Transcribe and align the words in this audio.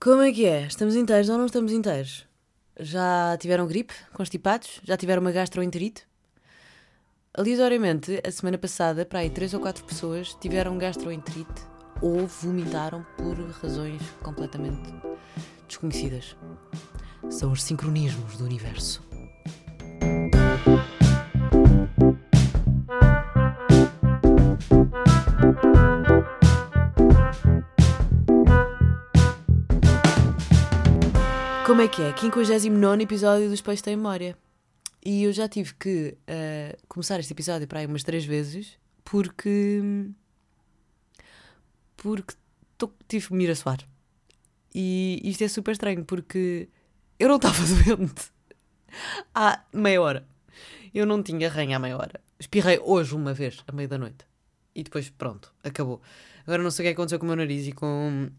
Como 0.00 0.22
é 0.22 0.30
que 0.30 0.46
é? 0.46 0.64
Estamos 0.64 0.94
inteiros 0.94 1.28
ou 1.28 1.36
não 1.36 1.46
estamos 1.46 1.72
inteiros? 1.72 2.24
Já 2.78 3.36
tiveram 3.36 3.66
gripe? 3.66 3.92
Constipados? 4.12 4.80
Já 4.84 4.96
tiveram 4.96 5.20
uma 5.20 5.32
gastroenterite? 5.32 6.06
Aleatoriamente, 7.34 8.22
a 8.24 8.30
semana 8.30 8.56
passada, 8.56 9.04
para 9.04 9.18
aí 9.18 9.28
3 9.28 9.54
ou 9.54 9.60
4 9.60 9.84
pessoas 9.84 10.34
tiveram 10.34 10.78
gastroenterite 10.78 11.62
ou 12.00 12.28
vomitaram 12.28 13.04
por 13.16 13.36
razões 13.60 14.00
completamente 14.22 14.88
desconhecidas. 15.66 16.36
São 17.28 17.50
os 17.50 17.64
sincronismos 17.64 18.36
do 18.36 18.44
universo. 18.44 19.07
Como 31.68 31.82
é 31.82 31.86
que 31.86 32.00
é? 32.00 32.16
59 32.16 33.02
episódio 33.02 33.50
dos 33.50 33.60
Peixes 33.60 33.82
Têm 33.82 33.94
Memória. 33.94 34.34
E 35.04 35.24
eu 35.24 35.32
já 35.34 35.46
tive 35.46 35.74
que 35.74 36.16
uh, 36.22 36.78
começar 36.88 37.20
este 37.20 37.34
episódio 37.34 37.68
para 37.68 37.80
aí 37.80 37.86
umas 37.86 38.02
três 38.02 38.24
vezes 38.24 38.78
porque. 39.04 40.08
porque 41.98 42.34
tô, 42.78 42.90
tive 43.06 43.28
que 43.28 43.34
me 43.34 43.44
ir 43.44 43.50
a 43.50 43.54
suar. 43.54 43.86
E 44.74 45.20
isto 45.22 45.44
é 45.44 45.48
super 45.48 45.72
estranho 45.72 46.06
porque 46.06 46.70
eu 47.18 47.28
não 47.28 47.36
estava 47.36 47.58
doente 47.84 48.32
há 49.34 49.62
meia 49.70 50.00
hora. 50.00 50.26
Eu 50.94 51.04
não 51.04 51.22
tinha 51.22 51.50
ranha 51.50 51.76
há 51.76 51.78
meia 51.78 51.98
hora. 51.98 52.18
Espirrei 52.40 52.80
hoje 52.82 53.14
uma 53.14 53.34
vez, 53.34 53.62
à 53.66 53.72
meia 53.72 53.88
da 53.88 53.98
noite. 53.98 54.24
E 54.74 54.82
depois, 54.82 55.10
pronto, 55.10 55.52
acabou. 55.62 56.00
Agora 56.46 56.62
não 56.62 56.70
sei 56.70 56.82
o 56.82 56.84
que 56.84 56.88
é 56.88 56.92
aconteceu 56.92 57.18
com 57.18 57.26
o 57.26 57.28
meu 57.28 57.36
nariz 57.36 57.66
e 57.66 57.72
com 57.72 58.30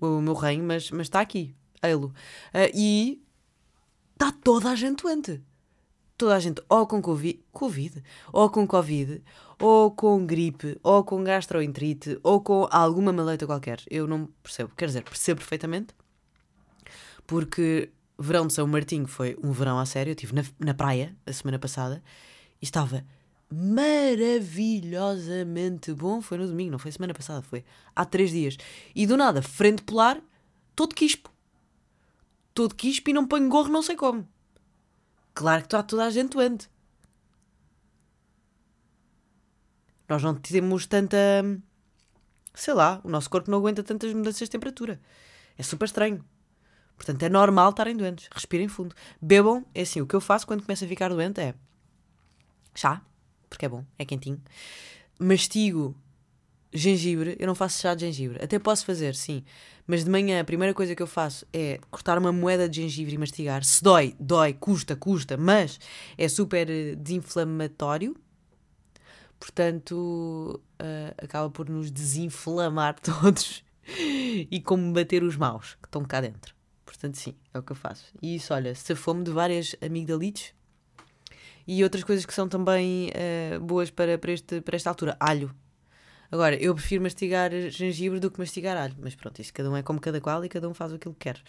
o 0.00 0.20
meu 0.20 0.34
ranho, 0.34 0.64
mas, 0.64 0.90
mas 0.90 1.06
está 1.06 1.20
aqui. 1.20 1.54
Eilo. 1.82 2.14
Uh, 2.54 2.70
e 2.74 3.22
está 4.12 4.32
toda 4.32 4.70
a 4.70 4.74
gente 4.74 5.02
doente. 5.02 5.42
Toda 6.16 6.34
a 6.36 6.40
gente, 6.40 6.62
ou 6.68 6.86
com 6.86 7.02
COVID, 7.02 7.42
COVID, 7.50 8.02
ou 8.32 8.48
com 8.48 8.64
Covid, 8.66 9.22
ou 9.58 9.90
com 9.90 10.24
gripe, 10.24 10.78
ou 10.82 11.02
com 11.02 11.24
gastroenterite, 11.24 12.20
ou 12.22 12.40
com 12.40 12.68
alguma 12.70 13.12
maleita 13.12 13.44
qualquer. 13.46 13.80
Eu 13.90 14.06
não 14.06 14.28
percebo. 14.42 14.70
Quer 14.76 14.86
dizer, 14.86 15.02
percebo 15.02 15.40
perfeitamente, 15.40 15.92
porque 17.26 17.90
verão 18.16 18.46
de 18.46 18.52
São 18.52 18.68
Martinho 18.68 19.08
foi 19.08 19.36
um 19.42 19.50
verão 19.50 19.80
a 19.80 19.86
sério. 19.86 20.10
Eu 20.10 20.14
estive 20.14 20.34
na, 20.34 20.44
na 20.60 20.74
praia 20.74 21.16
a 21.26 21.32
semana 21.32 21.58
passada 21.58 22.00
e 22.60 22.64
estava 22.64 23.04
maravilhosamente 23.50 25.92
bom. 25.92 26.22
Foi 26.22 26.38
no 26.38 26.46
domingo, 26.46 26.70
não 26.70 26.78
foi 26.78 26.92
semana 26.92 27.14
passada, 27.14 27.42
foi 27.42 27.64
há 27.96 28.04
três 28.04 28.30
dias. 28.30 28.56
E 28.94 29.08
do 29.08 29.16
nada, 29.16 29.42
frente 29.42 29.82
polar, 29.82 30.20
todo 30.76 30.94
quispo 30.94 31.31
todo 32.54 32.74
quispo 32.74 33.10
e 33.10 33.12
não 33.12 33.26
ponho 33.26 33.48
gorro 33.48 33.68
não 33.68 33.82
sei 33.82 33.96
como. 33.96 34.28
Claro 35.34 35.62
que 35.62 35.66
está 35.66 35.82
toda 35.82 36.04
a 36.04 36.10
gente 36.10 36.32
doente. 36.32 36.70
Nós 40.08 40.22
não 40.22 40.34
temos 40.34 40.86
tanta. 40.86 41.16
Sei 42.54 42.74
lá, 42.74 43.00
o 43.02 43.08
nosso 43.08 43.30
corpo 43.30 43.50
não 43.50 43.58
aguenta 43.58 43.82
tantas 43.82 44.12
mudanças 44.12 44.40
de 44.40 44.50
temperatura. 44.50 45.00
É 45.56 45.62
super 45.62 45.86
estranho. 45.86 46.22
Portanto, 46.96 47.22
é 47.22 47.28
normal 47.28 47.70
estarem 47.70 47.96
doentes. 47.96 48.28
Respirem 48.30 48.68
fundo. 48.68 48.94
Bebam, 49.20 49.64
é 49.74 49.82
assim, 49.82 50.00
o 50.00 50.06
que 50.06 50.14
eu 50.14 50.20
faço 50.20 50.46
quando 50.46 50.62
começo 50.62 50.84
a 50.84 50.88
ficar 50.88 51.08
doente 51.08 51.40
é 51.40 51.54
chá, 52.74 53.02
porque 53.48 53.66
é 53.66 53.68
bom, 53.68 53.84
é 53.98 54.04
quentinho. 54.04 54.40
Mastigo 55.18 55.96
gengibre, 56.72 57.36
eu 57.38 57.46
não 57.46 57.54
faço 57.54 57.80
chá 57.80 57.94
de 57.94 58.06
gengibre. 58.06 58.42
Até 58.42 58.58
posso 58.58 58.84
fazer, 58.84 59.14
sim. 59.14 59.44
Mas 59.86 60.04
de 60.04 60.10
manhã 60.10 60.40
a 60.40 60.44
primeira 60.44 60.72
coisa 60.72 60.94
que 60.94 61.02
eu 61.02 61.06
faço 61.06 61.46
é 61.52 61.78
cortar 61.90 62.18
uma 62.18 62.32
moeda 62.32 62.68
de 62.68 62.80
gengibre 62.80 63.14
e 63.14 63.18
mastigar. 63.18 63.64
Se 63.64 63.82
dói, 63.82 64.14
dói, 64.18 64.54
custa, 64.54 64.96
custa, 64.96 65.36
mas 65.36 65.78
é 66.16 66.28
super 66.28 66.70
eh, 66.70 66.94
desinflamatório. 66.94 68.16
Portanto, 69.38 70.62
uh, 70.80 71.24
acaba 71.24 71.50
por 71.50 71.68
nos 71.68 71.90
desinflamar 71.90 72.94
todos 73.02 73.64
e 74.50 74.60
combater 74.60 75.24
os 75.24 75.36
maus 75.36 75.74
que 75.82 75.88
estão 75.88 76.04
cá 76.04 76.20
dentro. 76.20 76.54
Portanto, 76.84 77.16
sim, 77.16 77.34
é 77.52 77.58
o 77.58 77.62
que 77.62 77.72
eu 77.72 77.76
faço. 77.76 78.04
E 78.22 78.36
isso, 78.36 78.54
olha, 78.54 78.74
se 78.74 78.94
fome 78.94 79.24
de 79.24 79.32
várias 79.32 79.74
amigdalites 79.84 80.54
e 81.66 81.82
outras 81.82 82.04
coisas 82.04 82.24
que 82.24 82.32
são 82.32 82.48
também 82.48 83.10
uh, 83.10 83.60
boas 83.60 83.90
para, 83.90 84.16
para, 84.16 84.32
este, 84.32 84.60
para 84.60 84.76
esta 84.76 84.90
altura. 84.90 85.16
Alho, 85.18 85.52
Agora, 86.32 86.56
eu 86.56 86.74
prefiro 86.74 87.02
mastigar 87.02 87.50
gengibre 87.68 88.18
do 88.18 88.30
que 88.30 88.38
mastigar 88.38 88.74
alho. 88.74 88.96
Mas 88.98 89.14
pronto, 89.14 89.38
isso 89.42 89.52
cada 89.52 89.70
um 89.70 89.76
é 89.76 89.82
como 89.82 90.00
cada 90.00 90.18
qual 90.18 90.42
e 90.42 90.48
cada 90.48 90.66
um 90.66 90.72
faz 90.72 90.90
aquilo 90.90 91.12
que 91.12 91.20
quer. 91.20 91.42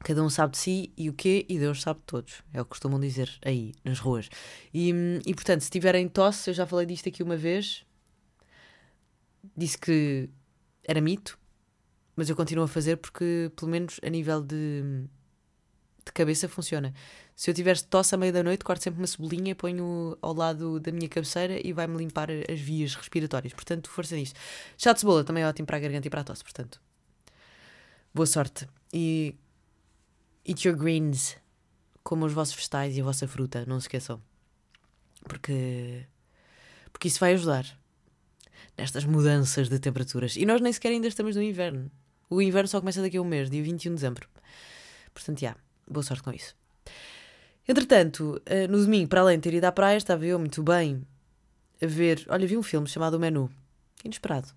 Cada 0.00 0.22
um 0.22 0.28
sabe 0.28 0.52
de 0.52 0.58
si 0.58 0.92
e 0.98 1.08
o 1.08 1.14
quê, 1.14 1.46
e 1.48 1.58
Deus 1.58 1.80
sabe 1.80 1.98
de 2.00 2.04
todos. 2.04 2.42
É 2.52 2.60
o 2.60 2.64
que 2.64 2.68
costumam 2.68 3.00
dizer 3.00 3.30
aí, 3.42 3.72
nas 3.82 3.98
ruas. 3.98 4.28
E, 4.72 4.92
e 5.24 5.34
portanto, 5.34 5.62
se 5.62 5.70
tiverem 5.70 6.06
tosse, 6.06 6.50
eu 6.50 6.54
já 6.54 6.66
falei 6.66 6.84
disto 6.84 7.08
aqui 7.08 7.22
uma 7.22 7.38
vez, 7.38 7.86
disse 9.56 9.78
que 9.78 10.28
era 10.84 11.00
mito, 11.00 11.38
mas 12.14 12.28
eu 12.28 12.36
continuo 12.36 12.64
a 12.64 12.68
fazer 12.68 12.98
porque, 12.98 13.50
pelo 13.56 13.70
menos 13.70 13.98
a 14.04 14.10
nível 14.10 14.42
de, 14.42 15.08
de 16.06 16.12
cabeça, 16.12 16.48
funciona. 16.48 16.94
Se 17.34 17.50
eu 17.50 17.54
tiver 17.54 17.78
tosse 17.80 18.14
à 18.14 18.18
meia 18.18 18.32
da 18.32 18.42
noite, 18.42 18.64
corto 18.64 18.82
sempre 18.82 19.00
uma 19.00 19.06
cebolinha, 19.06 19.54
ponho 19.54 20.16
ao 20.22 20.32
lado 20.32 20.80
da 20.80 20.92
minha 20.92 21.08
cabeceira 21.08 21.60
e 21.62 21.72
vai-me 21.72 21.96
limpar 21.96 22.28
as 22.30 22.60
vias 22.60 22.94
respiratórias. 22.94 23.52
Portanto, 23.52 23.90
força 23.90 24.14
nisto. 24.16 24.38
Chá 24.78 24.92
de 24.92 25.00
cebola 25.00 25.24
também 25.24 25.42
é 25.42 25.48
ótimo 25.48 25.66
para 25.66 25.76
a 25.76 25.80
garganta 25.80 26.06
e 26.06 26.10
para 26.10 26.20
a 26.20 26.24
tosse, 26.24 26.42
portanto. 26.42 26.80
Boa 28.14 28.26
sorte. 28.26 28.66
E 28.92 29.34
eat 30.46 30.66
your 30.66 30.76
greens. 30.76 31.36
Como 32.02 32.24
os 32.24 32.32
vossos 32.32 32.54
vegetais 32.54 32.96
e 32.96 33.00
a 33.00 33.04
vossa 33.04 33.26
fruta, 33.26 33.64
não 33.66 33.80
se 33.80 33.86
esqueçam. 33.86 34.22
Porque, 35.24 36.06
porque 36.92 37.08
isso 37.08 37.18
vai 37.18 37.34
ajudar 37.34 37.66
nestas 38.78 39.04
mudanças 39.04 39.68
de 39.68 39.78
temperaturas. 39.80 40.36
E 40.36 40.46
nós 40.46 40.60
nem 40.60 40.72
sequer 40.72 40.90
ainda 40.90 41.08
estamos 41.08 41.34
no 41.34 41.42
inverno. 41.42 41.90
O 42.30 42.40
inverno 42.40 42.68
só 42.68 42.78
começa 42.78 43.02
daqui 43.02 43.16
a 43.16 43.22
um 43.22 43.24
mês, 43.24 43.50
dia 43.50 43.62
21 43.62 43.90
de 43.90 43.94
dezembro. 43.96 44.28
Portanto, 45.12 45.40
já, 45.40 45.56
boa 45.88 46.02
sorte 46.02 46.22
com 46.22 46.32
isso. 46.32 46.54
Entretanto, 47.68 48.40
eh, 48.46 48.68
no 48.68 48.78
domingo, 48.80 49.08
para 49.08 49.20
além 49.20 49.38
de 49.38 49.42
ter 49.42 49.54
ido 49.54 49.64
à 49.64 49.72
praia, 49.72 49.96
estava 49.96 50.24
eu 50.24 50.38
muito 50.38 50.62
bem 50.62 51.06
a 51.82 51.86
ver. 51.86 52.24
Olha, 52.28 52.46
vi 52.46 52.56
um 52.56 52.62
filme 52.62 52.86
chamado 52.86 53.14
O 53.14 53.20
Menu. 53.20 53.50
Inesperado. 54.04 54.48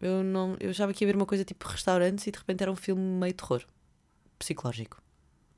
Eu, 0.00 0.22
não, 0.22 0.56
eu 0.60 0.70
achava 0.70 0.92
que 0.92 1.04
ia 1.04 1.08
ver 1.08 1.16
uma 1.16 1.26
coisa 1.26 1.44
tipo 1.44 1.66
restaurantes 1.66 2.26
e 2.26 2.30
de 2.30 2.38
repente 2.38 2.62
era 2.62 2.70
um 2.70 2.76
filme 2.76 3.02
meio 3.02 3.34
terror. 3.34 3.64
Psicológico. 4.38 5.02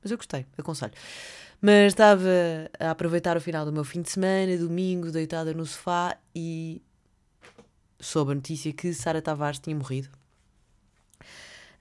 Mas 0.01 0.11
eu 0.11 0.17
gostei, 0.17 0.45
aconselho. 0.57 0.93
Mas 1.61 1.87
estava 1.87 2.29
a 2.79 2.91
aproveitar 2.91 3.35
o 3.35 3.41
final 3.41 3.65
do 3.65 3.71
meu 3.71 3.83
fim 3.83 4.01
de 4.01 4.09
semana, 4.09 4.57
domingo, 4.57 5.11
deitada 5.11 5.53
no 5.53 5.65
sofá 5.65 6.17
e 6.33 6.81
soube 7.99 8.31
a 8.31 8.35
notícia 8.35 8.71
que 8.71 8.93
Sara 8.93 9.21
Tavares 9.21 9.59
tinha 9.59 9.75
morrido. 9.75 10.09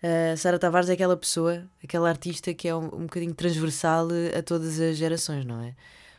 Uh, 0.02 0.36
Sara 0.36 0.58
Tavares 0.58 0.88
é 0.88 0.92
aquela 0.92 1.16
pessoa, 1.16 1.68
aquela 1.82 2.08
artista 2.08 2.54
que 2.54 2.68
é 2.68 2.74
um, 2.74 2.84
um 2.84 3.02
bocadinho 3.02 3.34
transversal 3.34 4.08
a 4.36 4.42
todas 4.42 4.78
as 4.78 4.96
gerações, 4.96 5.44
não 5.44 5.60
é? 5.60 5.74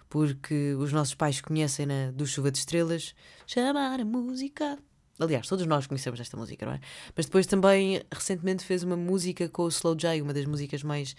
Porque 0.09 0.73
os 0.77 0.91
nossos 0.91 1.15
pais 1.15 1.39
conhecem-na 1.39 2.11
do 2.11 2.25
Chuva 2.25 2.51
de 2.51 2.57
Estrelas, 2.57 3.15
chamar 3.47 3.99
a 3.99 4.05
música. 4.05 4.77
Aliás, 5.17 5.47
todos 5.47 5.65
nós 5.65 5.87
conhecemos 5.87 6.19
esta 6.19 6.35
música, 6.35 6.65
não 6.65 6.73
é? 6.73 6.79
Mas 7.15 7.25
depois 7.25 7.45
também, 7.45 8.01
recentemente, 8.11 8.65
fez 8.65 8.83
uma 8.83 8.97
música 8.97 9.47
com 9.47 9.63
o 9.63 9.69
Slow 9.69 9.95
J, 9.95 10.21
uma 10.21 10.33
das 10.33 10.45
músicas 10.45 10.83
mais, 10.83 11.15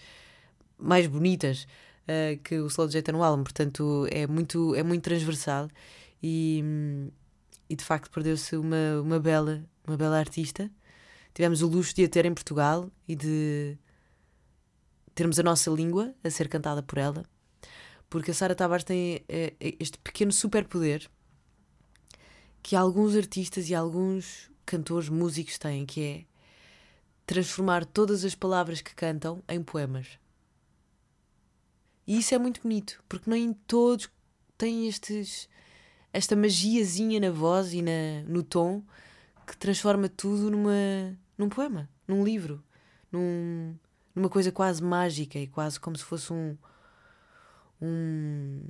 mais 0.77 1.07
bonitas 1.07 1.65
uh, 2.03 2.37
que 2.43 2.59
o 2.59 2.67
Slow 2.67 2.89
J 2.89 3.01
tem 3.01 3.13
no 3.13 3.23
álbum. 3.23 3.43
Portanto, 3.43 4.07
é 4.11 4.27
muito, 4.27 4.75
é 4.75 4.83
muito 4.83 5.03
transversal 5.03 5.67
e, 6.21 6.63
e 7.69 7.75
de 7.75 7.83
facto 7.83 8.11
perdeu-se 8.11 8.55
uma, 8.55 9.01
uma, 9.01 9.19
bela, 9.19 9.63
uma 9.87 9.97
bela 9.97 10.19
artista 10.19 10.69
tivemos 11.33 11.61
o 11.61 11.67
luxo 11.67 11.95
de 11.95 12.03
a 12.03 12.09
ter 12.09 12.25
em 12.25 12.33
Portugal 12.33 12.89
e 13.07 13.15
de 13.15 13.77
termos 15.13 15.39
a 15.39 15.43
nossa 15.43 15.69
língua 15.69 16.13
a 16.23 16.29
ser 16.29 16.47
cantada 16.47 16.81
por 16.81 16.97
ela, 16.97 17.23
porque 18.09 18.31
a 18.31 18.33
Sara 18.33 18.55
Tavares 18.55 18.83
tem 18.83 19.23
é, 19.27 19.53
este 19.79 19.97
pequeno 19.99 20.31
superpoder 20.31 21.09
que 22.63 22.75
alguns 22.75 23.15
artistas 23.15 23.69
e 23.69 23.75
alguns 23.75 24.51
cantores, 24.65 25.09
músicos 25.09 25.57
têm, 25.57 25.85
que 25.85 26.01
é 26.01 26.25
transformar 27.25 27.85
todas 27.85 28.23
as 28.23 28.35
palavras 28.35 28.81
que 28.81 28.95
cantam 28.95 29.43
em 29.47 29.61
poemas. 29.61 30.19
E 32.05 32.17
isso 32.17 32.33
é 32.35 32.37
muito 32.37 32.61
bonito, 32.61 33.03
porque 33.07 33.29
nem 33.29 33.53
todos 33.53 34.09
têm 34.57 34.87
estes, 34.87 35.47
esta 36.11 36.35
magiazinha 36.35 37.19
na 37.19 37.31
voz 37.31 37.73
e 37.73 37.81
na, 37.81 38.23
no 38.27 38.43
tom 38.43 38.83
que 39.51 39.57
transforma 39.57 40.07
tudo 40.07 40.49
numa, 40.49 41.17
num 41.37 41.49
poema, 41.49 41.89
num 42.07 42.23
livro, 42.23 42.63
num, 43.11 43.75
numa 44.15 44.29
coisa 44.29 44.49
quase 44.49 44.81
mágica 44.81 45.37
e 45.37 45.45
quase 45.45 45.77
como 45.77 45.97
se 45.97 46.05
fosse 46.05 46.31
um, 46.31 46.57
um, 47.81 48.61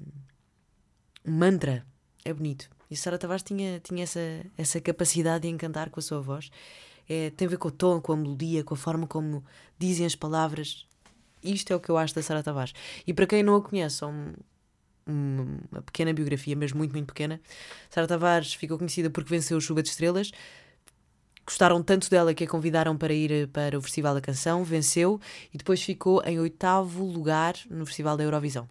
um 1.24 1.32
mantra. 1.32 1.86
É 2.26 2.34
bonito. 2.34 2.68
E 2.90 2.96
Sara 2.96 3.20
Tavares 3.20 3.44
tinha, 3.44 3.80
tinha 3.80 4.04
essa, 4.04 4.20
essa 4.58 4.82
capacidade 4.82 5.44
de 5.44 5.50
encantar 5.50 5.92
com 5.92 6.00
a 6.00 6.04
sua 6.04 6.20
voz. 6.20 6.50
é, 7.08 7.30
tem 7.30 7.46
a 7.46 7.52
ver 7.52 7.58
com 7.58 7.68
o 7.68 7.72
tom, 7.72 8.02
com 8.02 8.14
a 8.14 8.18
melodia, 8.18 8.64
com 8.64 8.74
a 8.74 8.78
forma 8.78 9.06
como 9.06 9.46
dizem 9.78 10.06
as 10.06 10.16
palavras. 10.16 10.88
Isto 11.44 11.74
é 11.74 11.76
o 11.76 11.80
que 11.80 11.90
eu 11.90 11.98
acho 11.98 12.16
da 12.16 12.24
Sara 12.24 12.42
Tavares. 12.42 12.74
E 13.06 13.14
para 13.14 13.28
quem 13.28 13.44
não 13.44 13.56
a 13.56 13.62
conhece, 13.62 14.04
um, 14.04 14.34
uma 15.72 15.82
pequena 15.84 16.12
biografia, 16.12 16.56
mas 16.56 16.74
muito, 16.74 16.92
muito 16.92 17.08
pequena. 17.08 17.40
Sara 17.90 18.08
Tavares 18.08 18.56
ficou 18.56 18.80
conhecida 18.80 19.12
porque 19.12 19.30
venceu 19.30 19.62
Chuva 19.62 19.84
de 19.84 19.90
Estrelas. 19.90 20.32
Gostaram 21.52 21.84
tanto 21.84 22.10
dela 22.10 22.34
que 22.34 22.46
a 22.46 22.48
convidaram 22.48 22.96
para 22.96 23.14
ir 23.14 23.46
para 23.50 23.78
o 23.78 23.82
Festival 23.82 24.14
da 24.14 24.22
Canção, 24.22 24.64
venceu 24.64 25.20
e 25.54 25.58
depois 25.58 25.84
ficou 25.84 26.24
em 26.24 26.40
oitavo 26.40 27.04
lugar 27.04 27.56
no 27.70 27.86
Festival 27.86 28.16
da 28.16 28.24
Eurovisão. 28.24 28.70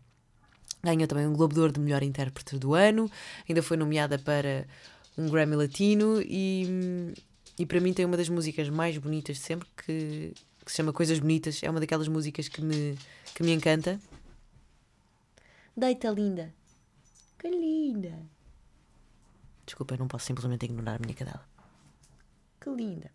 Ganhou 0.82 1.06
também 1.06 1.26
um 1.26 1.34
Globo 1.34 1.52
de 1.52 1.60
Ouro 1.60 1.74
de 1.74 1.78
Melhor 1.78 2.02
Intérprete 2.02 2.58
do 2.58 2.72
Ano, 2.72 3.10
ainda 3.46 3.62
foi 3.62 3.76
nomeada 3.76 4.18
para 4.18 4.66
um 5.16 5.28
Grammy 5.28 5.56
Latino 5.56 6.22
e, 6.22 7.12
e 7.58 7.66
para 7.66 7.80
mim 7.80 7.92
tem 7.92 8.06
uma 8.06 8.16
das 8.16 8.30
músicas 8.30 8.70
mais 8.70 8.96
bonitas 8.96 9.36
de 9.36 9.42
sempre 9.42 9.68
que, 9.76 10.32
que 10.64 10.70
se 10.70 10.78
chama 10.78 10.90
Coisas 10.90 11.18
Bonitas. 11.18 11.62
É 11.62 11.68
uma 11.68 11.80
daquelas 11.80 12.08
músicas 12.08 12.48
que 12.48 12.62
me, 12.62 12.96
que 13.34 13.42
me 13.42 13.52
encanta. 13.52 14.00
Deita 15.76 16.08
linda. 16.08 16.50
Que 17.38 17.50
linda. 17.50 18.18
Desculpa, 19.66 19.92
eu 19.92 19.98
não 19.98 20.08
posso 20.08 20.24
simplesmente 20.24 20.64
ignorar 20.64 20.94
a 20.94 20.98
minha 20.98 21.14
cadela. 21.14 21.59
Que 22.60 22.70
linda. 22.70 23.10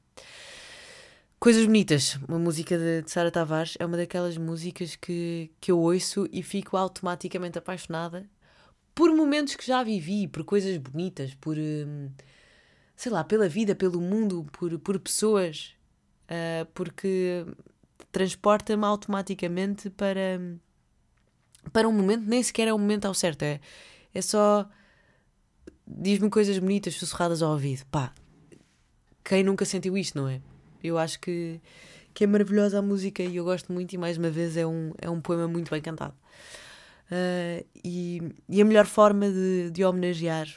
Coisas 1.40 1.66
Bonitas, 1.66 2.18
uma 2.28 2.40
música 2.40 2.78
de, 2.78 3.04
de 3.04 3.12
Sara 3.12 3.30
Tavares, 3.30 3.76
é 3.80 3.86
uma 3.86 3.98
daquelas 3.98 4.38
músicas 4.38 4.96
que, 4.96 5.52
que 5.62 5.72
eu 5.72 5.80
ouço 5.80 6.28
e 6.32 6.42
fico 6.42 6.76
automaticamente 6.76 7.60
apaixonada 7.60 8.28
por 8.96 9.14
momentos 9.14 9.56
que 9.56 9.68
já 9.68 9.84
vivi, 9.84 10.28
por 10.28 10.44
coisas 10.44 10.78
bonitas, 10.78 11.36
por. 11.36 11.58
Hum, 11.58 12.10
sei 12.96 13.12
lá, 13.12 13.24
pela 13.24 13.50
vida, 13.50 13.76
pelo 13.76 14.00
mundo, 14.00 14.48
por, 14.54 14.80
por 14.80 14.98
pessoas, 15.00 15.76
uh, 16.30 16.66
porque 16.74 17.46
transporta-me 18.12 18.86
automaticamente 18.86 19.90
para, 19.90 20.40
para 21.74 21.88
um 21.90 21.92
momento, 21.92 22.24
nem 22.26 22.42
sequer 22.42 22.70
é 22.70 22.74
um 22.74 22.80
momento 22.80 23.06
ao 23.06 23.14
certo, 23.14 23.44
é, 23.44 23.60
é 24.14 24.22
só. 24.22 24.68
Diz-me 25.88 26.30
coisas 26.32 26.58
bonitas 26.58 26.96
sussurradas 26.96 27.44
ao 27.44 27.52
ouvido. 27.52 27.86
Pá, 27.92 28.12
quem 29.26 29.44
nunca 29.44 29.66
sentiu 29.66 29.98
isto, 29.98 30.22
não 30.22 30.30
é? 30.30 30.40
Eu 30.84 31.00
acho 31.00 31.20
que, 31.20 31.60
que 32.14 32.24
é 32.24 32.28
maravilhosa 32.28 32.78
a 32.78 32.82
música 32.82 33.24
e 33.24 33.36
eu 33.36 33.44
gosto 33.44 33.74
muito, 33.74 33.92
e 33.94 33.98
mais 33.98 34.18
uma 34.18 34.30
vez 34.30 34.56
é 34.56 34.66
um, 34.66 34.94
é 35.02 35.10
um 35.10 35.20
poema 35.20 35.48
muito 35.48 35.72
bem 35.72 35.82
cantado. 35.82 36.14
Uh, 37.12 37.66
e, 37.84 38.22
e, 38.48 38.62
a 38.62 38.66
melhor 38.66 38.86
forma 38.86 39.30
de, 39.30 39.72
de 39.72 39.84
homenagear 39.84 40.48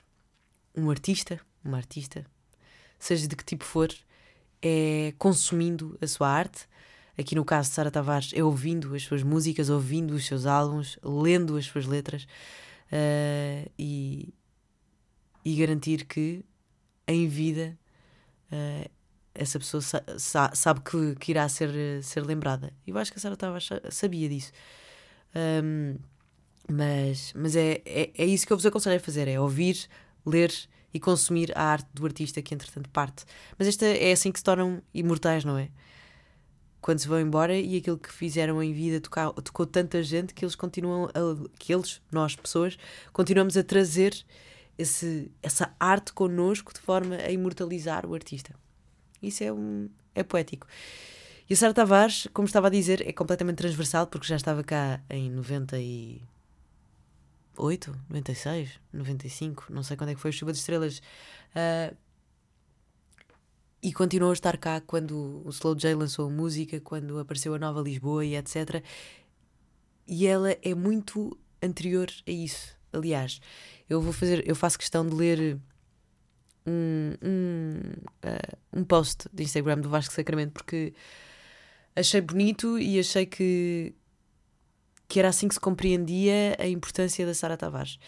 um 0.77 0.91
artista, 0.91 1.41
uma 1.65 1.79
artista, 1.79 2.27
seja 2.99 3.27
de 3.27 3.35
que 3.35 3.45
tipo 3.45 3.65
for, 3.65 3.89
é 4.61 5.15
consumindo 5.19 5.97
a 6.01 6.07
sua 6.07 6.29
arte. 6.29 6.69
Aqui 7.19 7.35
no 7.35 7.45
caso 7.45 7.71
de 7.71 7.75
Sara 7.75 7.91
Tavares, 7.91 8.33
é 8.35 8.45
ouvindo 8.45 8.95
as 8.95 9.03
suas 9.03 9.23
músicas, 9.23 9.71
ouvindo 9.71 10.13
os 10.13 10.27
seus 10.27 10.47
álbuns, 10.47 10.99
lendo 11.03 11.57
as 11.57 11.65
suas 11.65 11.87
letras 11.87 12.25
uh, 12.93 13.71
e, 13.79 14.33
e 15.45 15.57
garantir 15.57 16.05
que 16.05 16.45
em 17.07 17.27
vida 17.27 17.77
uh, 18.53 18.91
essa 19.35 19.59
pessoa 19.59 19.81
sa 19.81 20.03
sa 20.17 20.51
sabe 20.55 20.81
que, 20.81 21.15
que, 21.17 21.33
irá 21.33 21.49
ser, 21.49 22.03
ser 22.03 22.25
lembrada. 22.25 22.73
E 22.87 22.91
eu 22.91 22.99
acho 22.99 23.13
que 23.13 23.19
a 23.19 23.21
Sara 23.21 23.37
Tavares 23.37 23.69
sabia 23.91 24.29
disso. 24.29 24.53
Um, 25.35 25.97
mas, 26.71 27.33
mas 27.35 27.57
é, 27.57 27.81
é, 27.87 28.11
é 28.17 28.27
isso 28.27 28.47
que 28.47 28.53
eu 28.53 28.57
vos 28.57 28.67
aconselho 28.67 28.97
a 28.97 29.01
fazer: 29.01 29.29
é 29.29 29.41
ouvir, 29.41 29.89
ler 30.27 30.53
e 30.93 31.01
consumir 31.01 31.57
a 31.57 31.63
arte 31.63 31.89
do 31.95 32.05
artista 32.05 32.43
que 32.43 32.55
entretanto 32.55 32.89
parte. 32.91 33.25
Mas 33.59 33.69
esta 33.69 33.87
é 33.87 34.13
assim 34.13 34.33
que 34.33 34.39
se 34.39 34.45
tornam 34.45 34.83
imortais, 34.93 35.45
não 35.45 35.57
é? 35.57 35.71
Quando 36.81 36.99
se 37.01 37.09
vão 37.09 37.21
embora 37.21 37.57
e 37.57 37.77
aquilo 37.77 37.99
que 37.99 38.13
fizeram 38.13 38.63
em 38.63 38.73
vida 38.73 39.01
tocou, 39.01 39.33
tocou 39.43 39.67
tanta 39.67 40.03
gente 40.03 40.33
que 40.33 40.45
eles 40.45 40.55
continuam 40.55 41.07
a, 41.07 41.49
que 41.59 41.75
eles, 41.75 42.01
nós 42.11 42.37
pessoas, 42.37 42.79
continuamos 43.13 43.57
a 43.57 43.63
trazer 43.63 44.15
esse, 44.79 45.31
essa 45.43 45.75
arte 45.79 46.13
connosco 46.13 46.73
de 46.73 46.81
forma 46.81 47.17
a 47.17 47.31
imortalizar 47.31 48.07
o 48.07 48.15
artista. 48.15 48.55
Isso 49.21 49.43
é, 49.45 49.53
um, 49.53 49.91
é 50.15 50.23
poético. 50.23 50.67
E 51.51 51.55
a 51.55 51.57
Sara 51.57 51.75
Tavares, 51.75 52.29
como 52.33 52.47
estava 52.47 52.69
a 52.69 52.71
dizer, 52.71 53.07
é 53.07 53.13
completamente 53.13 53.57
transversal 53.57 54.07
porque 54.07 54.27
já 54.27 54.37
estava 54.37 54.63
cá 54.63 55.01
em 55.11 55.31
90 55.31 55.79
e 55.81 56.23
98, 57.59 57.99
96, 58.09 58.81
95, 58.93 59.67
não 59.71 59.83
sei 59.83 59.97
quando 59.97 60.11
é 60.11 60.15
que 60.15 60.21
foi 60.21 60.31
a 60.31 60.33
Chuva 60.33 60.53
de 60.53 60.59
Estrelas. 60.59 60.99
Uh, 61.51 61.97
e 63.83 63.93
continuou 63.93 64.31
a 64.31 64.35
estar 64.35 64.57
cá 64.57 64.81
quando 64.81 65.43
o 65.45 65.51
Slow 65.51 65.75
J 65.75 65.95
lançou 65.95 66.27
a 66.27 66.31
música, 66.31 66.81
quando 66.81 67.19
apareceu 67.19 67.55
a 67.55 67.59
Nova 67.59 67.81
Lisboa 67.81 68.25
e 68.25 68.37
etc. 68.37 68.83
E 70.07 70.27
ela 70.27 70.57
é 70.63 70.75
muito 70.75 71.37
anterior 71.63 72.09
a 72.27 72.31
isso. 72.31 72.78
Aliás, 72.93 73.41
eu 73.89 74.01
vou 74.01 74.13
fazer, 74.13 74.47
eu 74.49 74.55
faço 74.55 74.79
questão 74.79 75.07
de 75.07 75.15
ler 75.15 75.59
um, 76.67 77.15
um, 77.23 77.81
uh, 78.25 78.59
um 78.81 78.85
post 78.85 79.29
de 79.33 79.43
Instagram 79.43 79.81
do 79.81 79.89
Vasco 79.89 80.13
Sacramento 80.13 80.53
porque 80.53 80.93
achei 81.97 82.21
bonito 82.21 82.79
e 82.79 82.99
achei 82.99 83.27
que, 83.27 83.95
que 85.09 85.19
era 85.19 85.29
assim 85.29 85.49
que 85.49 85.55
se 85.55 85.61
compreendia 85.61 86.57
a 86.59 86.67
importância 86.67 87.25
da 87.27 87.35
Sara 87.35 87.57
Tavares. 87.57 87.99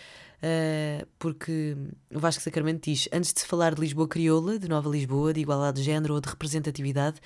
Uh, 0.42 1.06
porque 1.18 1.76
o 2.14 2.18
Vasco 2.18 2.42
Sacramento 2.42 2.84
diz: 2.90 3.08
antes 3.12 3.32
de 3.32 3.40
se 3.40 3.46
falar 3.46 3.74
de 3.74 3.80
Lisboa 3.80 4.08
crioula, 4.08 4.58
de 4.58 4.68
Nova 4.68 4.88
Lisboa, 4.88 5.34
de 5.34 5.40
igualdade 5.40 5.80
de 5.80 5.82
género 5.84 6.14
ou 6.14 6.20
de 6.20 6.30
representatividade, 6.30 7.20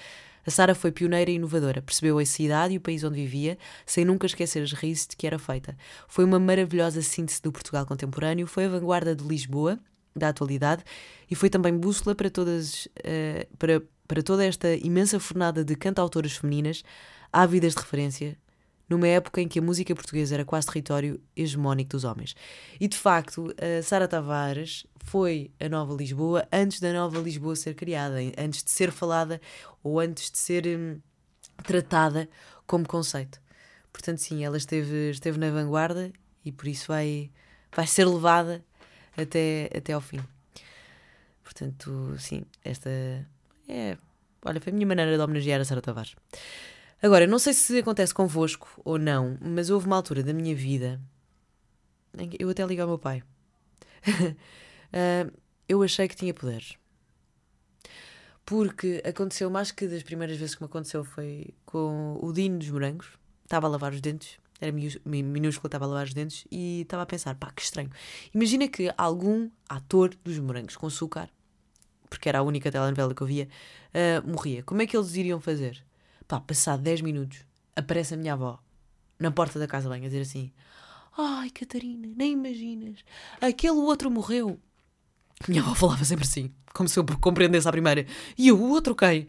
a 0.47 0.51
Sara 0.51 0.75
foi 0.75 0.93
pioneira 0.93 1.31
e 1.31 1.35
inovadora, 1.35 1.81
percebeu 1.83 2.19
a 2.19 2.25
cidade 2.25 2.75
e 2.75 2.77
o 2.77 2.81
país 2.81 3.03
onde 3.05 3.17
vivia, 3.17 3.59
sem 3.87 4.05
nunca 4.05 4.27
esquecer 4.27 4.63
as 4.63 4.73
raízes 4.73 5.07
de 5.07 5.17
que 5.17 5.27
era 5.27 5.39
feita. 5.39 5.77
Foi 6.09 6.25
uma 6.25 6.39
maravilhosa 6.39 7.03
síntese 7.03 7.41
do 7.43 7.53
Portugal 7.53 7.87
contemporâneo, 7.87 8.47
foi 8.47 8.67
a 8.67 8.69
vanguarda 8.69 9.15
de 9.15 9.25
Lisboa, 9.25 9.79
da 10.15 10.29
atualidade, 10.29 10.85
e 11.31 11.35
foi 11.35 11.51
também 11.51 11.77
bússola 11.77 12.15
para, 12.15 12.31
todas, 12.31 12.87
uh, 12.87 13.57
para, 13.59 13.83
para 14.07 14.23
toda 14.23 14.45
esta 14.45 14.75
imensa 14.77 15.19
fornada 15.19 15.65
de 15.65 15.75
cantautoras 15.75 16.37
femininas, 16.37 16.85
ávidas 17.33 17.75
de 17.75 17.81
referência, 17.81 18.39
numa 18.89 19.09
época 19.09 19.41
em 19.41 19.49
que 19.49 19.59
a 19.59 19.63
música 19.63 19.95
portuguesa 19.95 20.35
era 20.35 20.45
quase 20.45 20.67
território 20.67 21.21
hegemónico 21.37 21.91
dos 21.91 22.05
homens. 22.05 22.35
E 22.79 22.87
de 22.87 22.97
facto, 22.97 23.55
Sara 23.83 24.07
Tavares 24.07 24.87
foi 25.05 25.51
a 25.61 25.69
Nova 25.69 25.95
Lisboa 25.95 26.47
antes 26.53 26.81
da 26.81 26.93
Nova 26.93 27.19
Lisboa 27.19 27.57
ser 27.57 27.75
criada, 27.75 28.17
antes 28.39 28.63
de 28.63 28.71
ser 28.71 28.91
falada 28.91 29.41
ou 29.83 30.01
antes 30.01 30.31
de 30.31 30.39
ser 30.39 30.67
hum, 30.67 31.01
tratada 31.63 32.29
como 32.67 32.87
conceito. 32.87 33.41
Portanto, 33.93 34.19
sim, 34.19 34.45
ela 34.45 34.57
esteve, 34.57 35.11
esteve 35.11 35.39
na 35.39 35.51
vanguarda 35.51 36.13
e 36.45 36.51
por 36.51 36.67
isso 36.67 36.89
vai, 36.89 37.31
vai 37.75 37.87
ser 37.87 38.07
levada 38.07 38.65
até, 39.17 39.71
até 39.75 39.93
ao 39.93 40.01
fim. 40.01 40.21
Portanto, 41.43 42.17
sim, 42.19 42.43
esta 42.65 42.91
é. 43.69 43.97
Olha, 44.45 44.61
foi 44.61 44.73
a 44.73 44.75
minha 44.75 44.87
maneira 44.87 45.17
de 45.17 45.23
homenagear 45.23 45.61
a 45.61 45.65
Sara 45.65 45.81
Tavares. 45.81 46.17
Agora, 47.05 47.27
não 47.27 47.39
sei 47.39 47.53
se 47.53 47.79
acontece 47.79 48.15
convosco 48.15 48.81
ou 48.83 48.99
não, 48.99 49.37
mas 49.39 49.69
houve 49.69 49.87
uma 49.87 49.97
altura 49.97 50.23
da 50.23 50.33
minha 50.33 50.57
vida 50.57 50.99
eu 52.39 52.49
até 52.49 52.65
liguei 52.65 52.81
ao 52.81 52.89
meu 52.89 52.99
pai. 52.99 53.23
uh, 54.09 55.33
eu 55.69 55.83
achei 55.83 56.07
que 56.09 56.17
tinha 56.17 56.33
poderes. 56.33 56.77
Porque 58.45 59.03
aconteceu 59.05 59.51
mais 59.51 59.71
que 59.71 59.87
das 59.87 60.03
primeiras 60.03 60.37
vezes 60.37 60.55
que 60.55 60.63
me 60.63 60.67
aconteceu 60.67 61.05
foi 61.05 61.55
com 61.65 62.19
o 62.23 62.33
Dino 62.33 62.59
dos 62.59 62.71
Morangos. 62.71 63.09
Estava 63.43 63.67
a 63.67 63.71
lavar 63.71 63.93
os 63.93 64.01
dentes, 64.01 64.39
era 64.61 64.73
minúsculo, 64.73 65.67
estava 65.67 65.85
a 65.85 65.89
lavar 65.89 66.07
os 66.07 66.15
dentes 66.15 66.47
e 66.51 66.83
estava 66.83 67.03
a 67.03 67.07
pensar: 67.07 67.35
pá, 67.35 67.51
que 67.51 67.63
estranho. 67.63 67.91
Imagina 68.35 68.69
que 68.69 68.93
algum 68.97 69.51
ator 69.69 70.15
dos 70.23 70.39
Morangos 70.39 70.77
com 70.77 70.87
açúcar, 70.87 71.29
porque 72.09 72.29
era 72.29 72.41
a 72.41 72.43
única 72.43 72.71
telenovela 72.71 73.15
que 73.15 73.23
eu 73.23 73.27
via, 73.27 73.49
uh, 73.95 74.29
morria. 74.29 74.63
Como 74.63 74.83
é 74.83 74.87
que 74.87 74.97
eles 74.97 75.15
iriam 75.17 75.41
fazer? 75.41 75.83
Pá, 76.27 76.41
passado 76.41 76.83
10 76.83 77.03
minutos, 77.03 77.39
aparece 77.77 78.15
a 78.15 78.17
minha 78.17 78.33
avó 78.33 78.59
na 79.19 79.31
porta 79.31 79.59
da 79.59 79.67
casa 79.67 79.89
bem 79.89 80.05
a 80.05 80.09
dizer 80.09 80.23
assim: 80.23 80.51
Ai, 81.17 81.51
Catarina, 81.51 82.09
nem 82.17 82.33
imaginas, 82.33 83.05
aquele 83.41 83.73
outro 83.73 84.11
morreu. 84.11 84.59
Minha 85.49 85.63
avó 85.63 85.75
falava 85.75 86.05
sempre 86.05 86.25
assim, 86.25 86.53
como 86.73 86.89
se 86.89 86.99
eu 86.99 87.05
compreendesse 87.21 87.69
a 87.69 87.73
primeira. 87.73 88.07
E 88.39 88.49
eu, 88.49 88.59
o 88.59 88.71
outro 88.71 88.95
quem? 88.95 89.29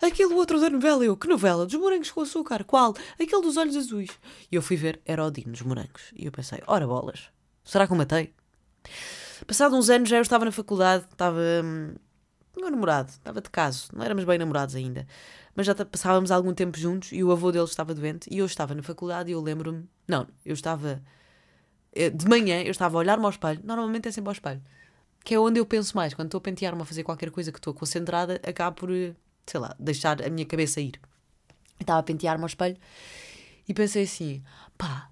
Aquele 0.00 0.34
outro 0.34 0.60
da 0.60 0.68
novela, 0.68 1.04
eu, 1.04 1.16
que 1.16 1.28
novela? 1.28 1.64
Dos 1.64 1.76
morangos 1.76 2.10
com 2.10 2.22
açúcar, 2.22 2.64
qual? 2.64 2.92
Aquele 3.14 3.40
dos 3.40 3.56
olhos 3.56 3.76
azuis. 3.76 4.10
E 4.50 4.56
eu 4.56 4.60
fui 4.60 4.76
ver, 4.76 5.00
era 5.04 5.24
o 5.24 5.30
dos 5.30 5.62
morangos. 5.62 6.12
E 6.16 6.26
eu 6.26 6.32
pensei, 6.32 6.60
ora 6.66 6.84
bolas, 6.86 7.28
será 7.62 7.86
que 7.86 7.92
o 7.92 7.96
matei? 7.96 8.34
Passado 9.46 9.76
uns 9.76 9.88
anos 9.90 10.08
já 10.08 10.16
eu 10.16 10.22
estava 10.22 10.44
na 10.44 10.52
faculdade, 10.52 11.06
estava. 11.10 11.38
Hum, 11.38 11.94
meu 12.60 12.70
namorado, 12.70 13.10
estava 13.10 13.40
de 13.40 13.50
caso, 13.50 13.88
não 13.94 14.04
éramos 14.04 14.24
bem 14.24 14.38
namorados 14.38 14.74
ainda 14.74 15.06
mas 15.54 15.66
já 15.66 15.74
passávamos 15.74 16.30
algum 16.30 16.54
tempo 16.54 16.78
juntos 16.78 17.12
e 17.12 17.22
o 17.22 17.30
avô 17.30 17.52
dele 17.52 17.64
estava 17.64 17.94
doente 17.94 18.28
e 18.30 18.38
eu 18.38 18.46
estava 18.46 18.74
na 18.74 18.82
faculdade 18.82 19.30
e 19.30 19.32
eu 19.32 19.40
lembro-me. 19.40 19.88
Não, 20.08 20.26
eu 20.44 20.54
estava. 20.54 21.02
Eh, 21.92 22.10
de 22.10 22.26
manhã 22.26 22.62
eu 22.62 22.70
estava 22.70 22.96
a 22.96 23.00
olhar-me 23.00 23.24
ao 23.24 23.30
espelho, 23.30 23.60
normalmente 23.62 24.08
é 24.08 24.12
sempre 24.12 24.30
ao 24.30 24.32
espelho, 24.32 24.62
que 25.24 25.34
é 25.34 25.38
onde 25.38 25.60
eu 25.60 25.66
penso 25.66 25.94
mais. 25.94 26.14
Quando 26.14 26.28
estou 26.28 26.38
a 26.38 26.42
pentear-me 26.42 26.80
a 26.80 26.84
fazer 26.84 27.02
qualquer 27.02 27.30
coisa 27.30 27.52
que 27.52 27.58
estou 27.58 27.74
concentrada, 27.74 28.40
acabo 28.46 28.76
por, 28.76 28.88
sei 29.46 29.60
lá, 29.60 29.76
deixar 29.78 30.22
a 30.22 30.30
minha 30.30 30.46
cabeça 30.46 30.80
ir. 30.80 30.98
Estava 31.78 32.00
a 32.00 32.02
pentear-me 32.02 32.42
ao 32.42 32.48
espelho 32.48 32.78
e 33.68 33.74
pensei 33.74 34.04
assim: 34.04 34.42
pá, 34.78 35.10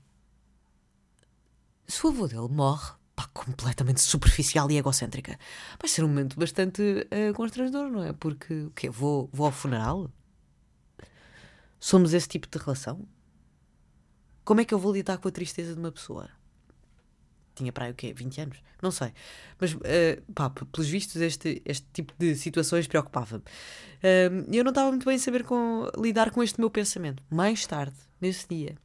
se 1.87 2.07
o 2.07 2.09
avô 2.09 2.27
dele 2.27 2.49
morre, 2.49 2.93
pá, 3.21 3.29
completamente 3.35 4.01
superficial 4.01 4.71
e 4.71 4.79
egocêntrica, 4.79 5.39
vai 5.79 5.89
ser 5.89 6.05
um 6.05 6.09
momento 6.09 6.39
bastante 6.39 6.83
uh, 6.83 7.35
constrangedor, 7.35 7.91
não 7.91 8.03
é? 8.03 8.13
Porque 8.13 8.63
o 8.63 8.71
quê? 8.71 8.89
Vou, 8.89 9.29
vou 9.33 9.47
ao 9.47 9.53
funeral? 9.53 10.11
Somos 11.79 12.15
esse 12.15 12.29
tipo 12.29 12.49
de 12.49 12.63
relação? 12.63 13.07
Como 14.45 14.61
é 14.61 14.65
que 14.65 14.75
eu 14.75 14.79
vou 14.79 14.93
lidar 14.93 15.19
com 15.19 15.29
a 15.29 15.31
tristeza 15.31 15.75
de 15.75 15.79
uma 15.79 15.93
pessoa? 15.93 16.29
Tinha 17.55 17.73
para 17.73 17.87
aí 17.87 17.91
o 17.91 17.95
quê? 17.95 18.13
20 18.13 18.41
anos? 18.41 18.63
Não 18.83 18.91
sei. 18.91 19.13
Mas, 19.59 19.75
uh, 19.75 20.33
pá, 20.35 20.49
pelos 20.51 20.89
vistos, 20.89 21.21
este, 21.21 21.61
este 21.65 21.87
tipo 21.93 22.15
de 22.19 22.35
situações 22.35 22.87
preocupava-me. 22.87 23.43
Uh, 23.43 24.55
eu 24.55 24.65
não 24.65 24.71
estava 24.71 24.89
muito 24.91 25.05
bem 25.05 25.17
a 25.17 25.19
saber 25.19 25.45
com, 25.45 25.89
lidar 25.99 26.31
com 26.31 26.43
este 26.43 26.59
meu 26.59 26.71
pensamento. 26.71 27.23
Mais 27.29 27.67
tarde, 27.67 27.97
nesse 28.21 28.49
dia, 28.49 28.77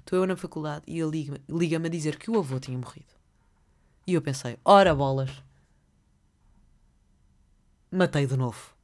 estou 0.00 0.18
eu 0.18 0.26
na 0.26 0.36
faculdade 0.36 0.84
e 0.86 1.00
ele 1.00 1.10
liga-me 1.10 1.40
liga 1.48 1.78
a 1.78 1.88
dizer 1.88 2.18
que 2.18 2.30
o 2.30 2.38
avô 2.38 2.60
tinha 2.60 2.76
morrido. 2.76 3.21
E 4.06 4.14
eu 4.14 4.22
pensei, 4.22 4.58
ora 4.64 4.94
bolas. 4.94 5.30
Matei 7.90 8.26
de 8.26 8.36
novo. 8.36 8.74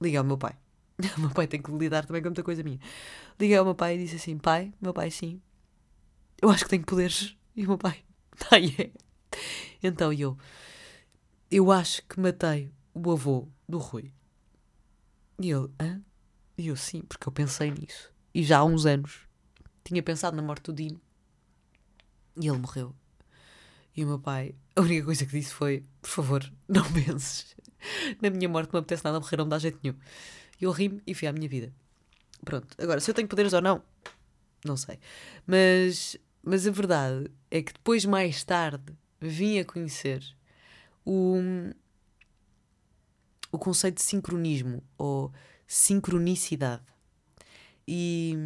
Liguei 0.00 0.18
ao 0.18 0.24
meu 0.24 0.38
pai. 0.38 0.56
O 1.16 1.20
meu 1.20 1.30
pai 1.30 1.46
tem 1.46 1.60
que 1.60 1.70
lidar 1.70 2.04
também 2.04 2.22
com 2.22 2.28
muita 2.28 2.42
coisa 2.42 2.62
minha. 2.62 2.78
Liguei 3.38 3.56
ao 3.56 3.64
meu 3.64 3.74
pai 3.74 3.94
e 3.96 3.98
disse 3.98 4.16
assim: 4.16 4.38
Pai, 4.38 4.72
meu 4.80 4.92
pai, 4.92 5.10
sim. 5.10 5.40
Eu 6.40 6.50
acho 6.50 6.64
que 6.64 6.70
tenho 6.70 6.84
poderes. 6.84 7.36
E 7.54 7.66
o 7.66 7.68
meu 7.68 7.76
pai, 7.76 8.02
tá, 8.38 8.56
yeah. 8.56 8.90
Então 9.82 10.10
eu, 10.10 10.38
eu 11.50 11.70
acho 11.70 12.02
que 12.06 12.18
matei 12.18 12.72
o 12.94 13.12
avô 13.12 13.46
do 13.68 13.76
Rui. 13.76 14.10
E 15.38 15.50
ele, 15.50 15.68
hã? 15.78 16.00
E 16.56 16.68
eu, 16.68 16.76
sim, 16.76 17.02
porque 17.02 17.28
eu 17.28 17.32
pensei 17.32 17.70
nisso. 17.70 18.10
E 18.34 18.42
já 18.42 18.60
há 18.60 18.64
uns 18.64 18.86
anos 18.86 19.28
tinha 19.84 20.02
pensado 20.02 20.34
na 20.34 20.42
morte 20.42 20.64
do 20.64 20.72
Dino. 20.72 20.98
E 22.40 22.48
ele 22.48 22.56
morreu. 22.56 22.94
E 23.94 24.04
o 24.04 24.06
meu 24.06 24.18
pai, 24.18 24.54
a 24.74 24.80
única 24.80 25.04
coisa 25.04 25.26
que 25.26 25.32
disse 25.32 25.52
foi: 25.52 25.84
Por 26.00 26.08
favor, 26.08 26.52
não 26.68 26.84
penses. 26.92 27.54
Na 28.20 28.30
minha 28.30 28.48
morte 28.48 28.72
não 28.72 28.78
me 28.78 28.82
apetece 28.82 29.04
nada 29.04 29.18
morrer, 29.20 29.36
não 29.36 29.44
me 29.44 29.50
dá 29.50 29.58
jeito 29.58 29.78
nenhum. 29.82 29.96
E 30.60 30.64
eu 30.64 30.70
ri-me 30.70 31.02
e 31.06 31.14
fui 31.14 31.28
à 31.28 31.32
minha 31.32 31.48
vida. 31.48 31.72
Pronto. 32.44 32.68
Agora, 32.78 33.00
se 33.00 33.10
eu 33.10 33.14
tenho 33.14 33.28
poderes 33.28 33.52
ou 33.52 33.60
não, 33.60 33.82
não 34.64 34.76
sei. 34.76 34.98
Mas, 35.46 36.16
mas 36.42 36.66
a 36.66 36.70
verdade 36.70 37.30
é 37.50 37.62
que 37.62 37.72
depois, 37.72 38.04
mais 38.04 38.44
tarde, 38.44 38.92
vim 39.20 39.58
a 39.58 39.64
conhecer 39.64 40.24
o, 41.04 41.36
o 43.50 43.58
conceito 43.58 43.96
de 43.96 44.02
sincronismo 44.02 44.82
ou 44.96 45.32
sincronicidade. 45.66 46.84
E, 47.86 48.36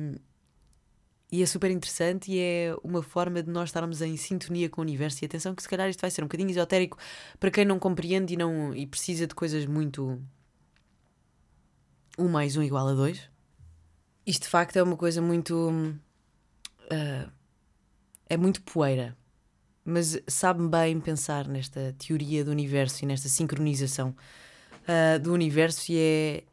e 1.30 1.42
é 1.42 1.46
super 1.46 1.70
interessante 1.70 2.30
e 2.30 2.38
é 2.38 2.76
uma 2.84 3.02
forma 3.02 3.42
de 3.42 3.50
nós 3.50 3.68
estarmos 3.68 4.00
em 4.00 4.16
sintonia 4.16 4.70
com 4.70 4.80
o 4.80 4.84
universo. 4.84 5.24
E 5.24 5.26
atenção 5.26 5.54
que 5.54 5.62
se 5.62 5.68
calhar 5.68 5.88
isto 5.88 6.00
vai 6.00 6.10
ser 6.10 6.22
um 6.22 6.26
bocadinho 6.26 6.50
esotérico 6.50 6.98
para 7.40 7.50
quem 7.50 7.64
não 7.64 7.78
compreende 7.78 8.34
e, 8.34 8.36
não, 8.36 8.74
e 8.74 8.86
precisa 8.86 9.26
de 9.26 9.34
coisas 9.34 9.66
muito... 9.66 10.22
Um 12.18 12.28
mais 12.28 12.56
um 12.56 12.62
igual 12.62 12.88
a 12.88 12.94
dois. 12.94 13.28
Isto 14.24 14.42
de 14.44 14.48
facto 14.48 14.76
é 14.76 14.82
uma 14.82 14.96
coisa 14.96 15.20
muito... 15.20 15.68
Uh, 16.84 17.30
é 18.28 18.36
muito 18.36 18.62
poeira. 18.62 19.16
Mas 19.84 20.20
sabe-me 20.28 20.68
bem 20.68 21.00
pensar 21.00 21.48
nesta 21.48 21.94
teoria 21.98 22.44
do 22.44 22.52
universo 22.52 23.04
e 23.04 23.06
nesta 23.06 23.28
sincronização 23.28 24.14
uh, 24.82 25.18
do 25.18 25.32
universo 25.32 25.90
e 25.90 25.98
é... 25.98 26.44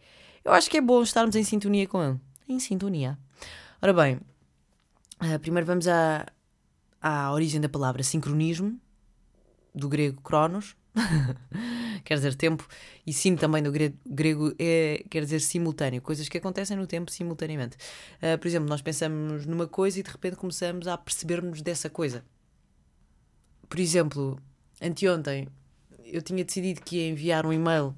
Eu 0.43 0.51
acho 0.51 0.69
que 0.69 0.77
é 0.77 0.81
bom 0.81 1.01
estarmos 1.03 1.35
em 1.35 1.43
sintonia 1.43 1.87
com 1.87 2.03
ele. 2.03 2.19
Em 2.49 2.59
sintonia. 2.59 3.17
Ora 3.81 3.93
bem, 3.93 4.19
Uh, 5.23 5.39
primeiro 5.39 5.65
vamos 5.65 5.87
à, 5.87 6.25
à 7.01 7.31
origem 7.31 7.61
da 7.61 7.69
palavra 7.69 8.03
sincronismo, 8.03 8.77
do 9.73 9.87
grego 9.87 10.21
cronos, 10.21 10.75
quer 12.03 12.15
dizer 12.15 12.35
tempo, 12.35 12.67
e 13.07 13.13
sim 13.13 13.37
também 13.37 13.63
do 13.63 13.71
grego, 13.71 13.97
grego 14.05 14.53
é, 14.59 15.01
quer 15.09 15.23
dizer 15.23 15.39
simultâneo, 15.39 16.01
coisas 16.01 16.27
que 16.27 16.37
acontecem 16.37 16.75
no 16.75 16.85
tempo 16.85 17.09
simultaneamente. 17.09 17.77
Uh, 18.17 18.37
por 18.37 18.49
exemplo, 18.49 18.67
nós 18.67 18.81
pensamos 18.81 19.45
numa 19.45 19.65
coisa 19.65 19.97
e 19.97 20.03
de 20.03 20.11
repente 20.11 20.35
começamos 20.35 20.89
a 20.89 20.97
percebermos 20.97 21.61
dessa 21.61 21.89
coisa. 21.89 22.25
Por 23.69 23.79
exemplo, 23.79 24.37
anteontem 24.81 25.47
eu 26.03 26.21
tinha 26.21 26.43
decidido 26.43 26.81
que 26.81 26.97
ia 26.97 27.07
enviar 27.07 27.45
um 27.45 27.53
e-mail 27.53 27.95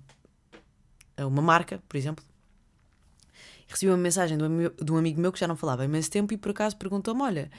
a 1.17 1.25
uma 1.25 1.41
marca, 1.41 1.81
por 1.89 1.97
exemplo, 1.97 2.23
recebi 3.67 3.91
uma 3.91 3.97
mensagem 3.97 4.37
de 4.37 4.91
um, 4.91 4.97
amigo 4.97 5.19
meu 5.19 5.31
que 5.31 5.39
já 5.39 5.47
não 5.47 5.55
falava 5.55 5.81
há 5.81 5.85
imenso 5.85 6.09
tempo 6.11 6.33
e 6.33 6.37
por 6.37 6.51
acaso 6.51 6.77
perguntou-me: 6.77 7.21
Olha, 7.21 7.51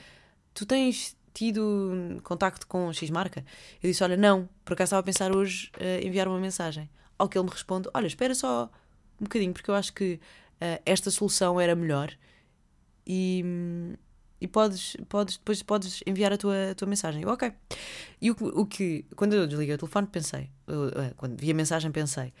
tu 0.53 0.65
tens 0.65 1.15
tido 1.33 2.19
contacto 2.23 2.65
com 2.67 2.91
X 2.93 3.09
marca? 3.09 3.43
Eu 3.81 3.89
disse: 3.89 4.03
Olha, 4.03 4.17
não, 4.17 4.49
por 4.63 4.73
acaso 4.73 4.89
estava 4.89 5.01
a 5.01 5.03
pensar 5.03 5.35
hoje 5.35 5.71
uh, 5.77 6.05
enviar 6.05 6.27
uma 6.27 6.39
mensagem. 6.39 6.89
Ao 7.17 7.27
que 7.27 7.37
ele 7.37 7.45
me 7.45 7.51
responde: 7.51 7.89
Olha, 7.93 8.07
espera 8.07 8.33
só 8.33 8.69
um 9.19 9.23
bocadinho, 9.23 9.53
porque 9.53 9.69
eu 9.69 9.75
acho 9.75 9.93
que 9.93 10.19
uh, 10.61 10.81
esta 10.85 11.11
solução 11.11 11.59
era 11.59 11.75
melhor 11.75 12.11
e, 13.05 13.43
e 14.39 14.47
podes, 14.47 14.95
podes, 15.09 15.37
depois 15.37 15.63
podes 15.63 16.01
enviar 16.05 16.33
a 16.33 16.37
tua, 16.37 16.71
a 16.71 16.75
tua 16.75 16.87
mensagem. 16.87 17.23
Eu, 17.23 17.29
ok. 17.29 17.51
E 18.21 18.31
o, 18.31 18.35
o 18.39 18.65
que, 18.65 19.05
quando 19.15 19.33
eu 19.33 19.47
desliguei 19.47 19.75
o 19.75 19.77
telefone, 19.77 20.07
pensei, 20.07 20.49
eu, 20.67 20.87
uh, 20.87 21.15
quando 21.17 21.39
vi 21.39 21.51
a 21.51 21.53
mensagem, 21.53 21.91
pensei 21.91 22.33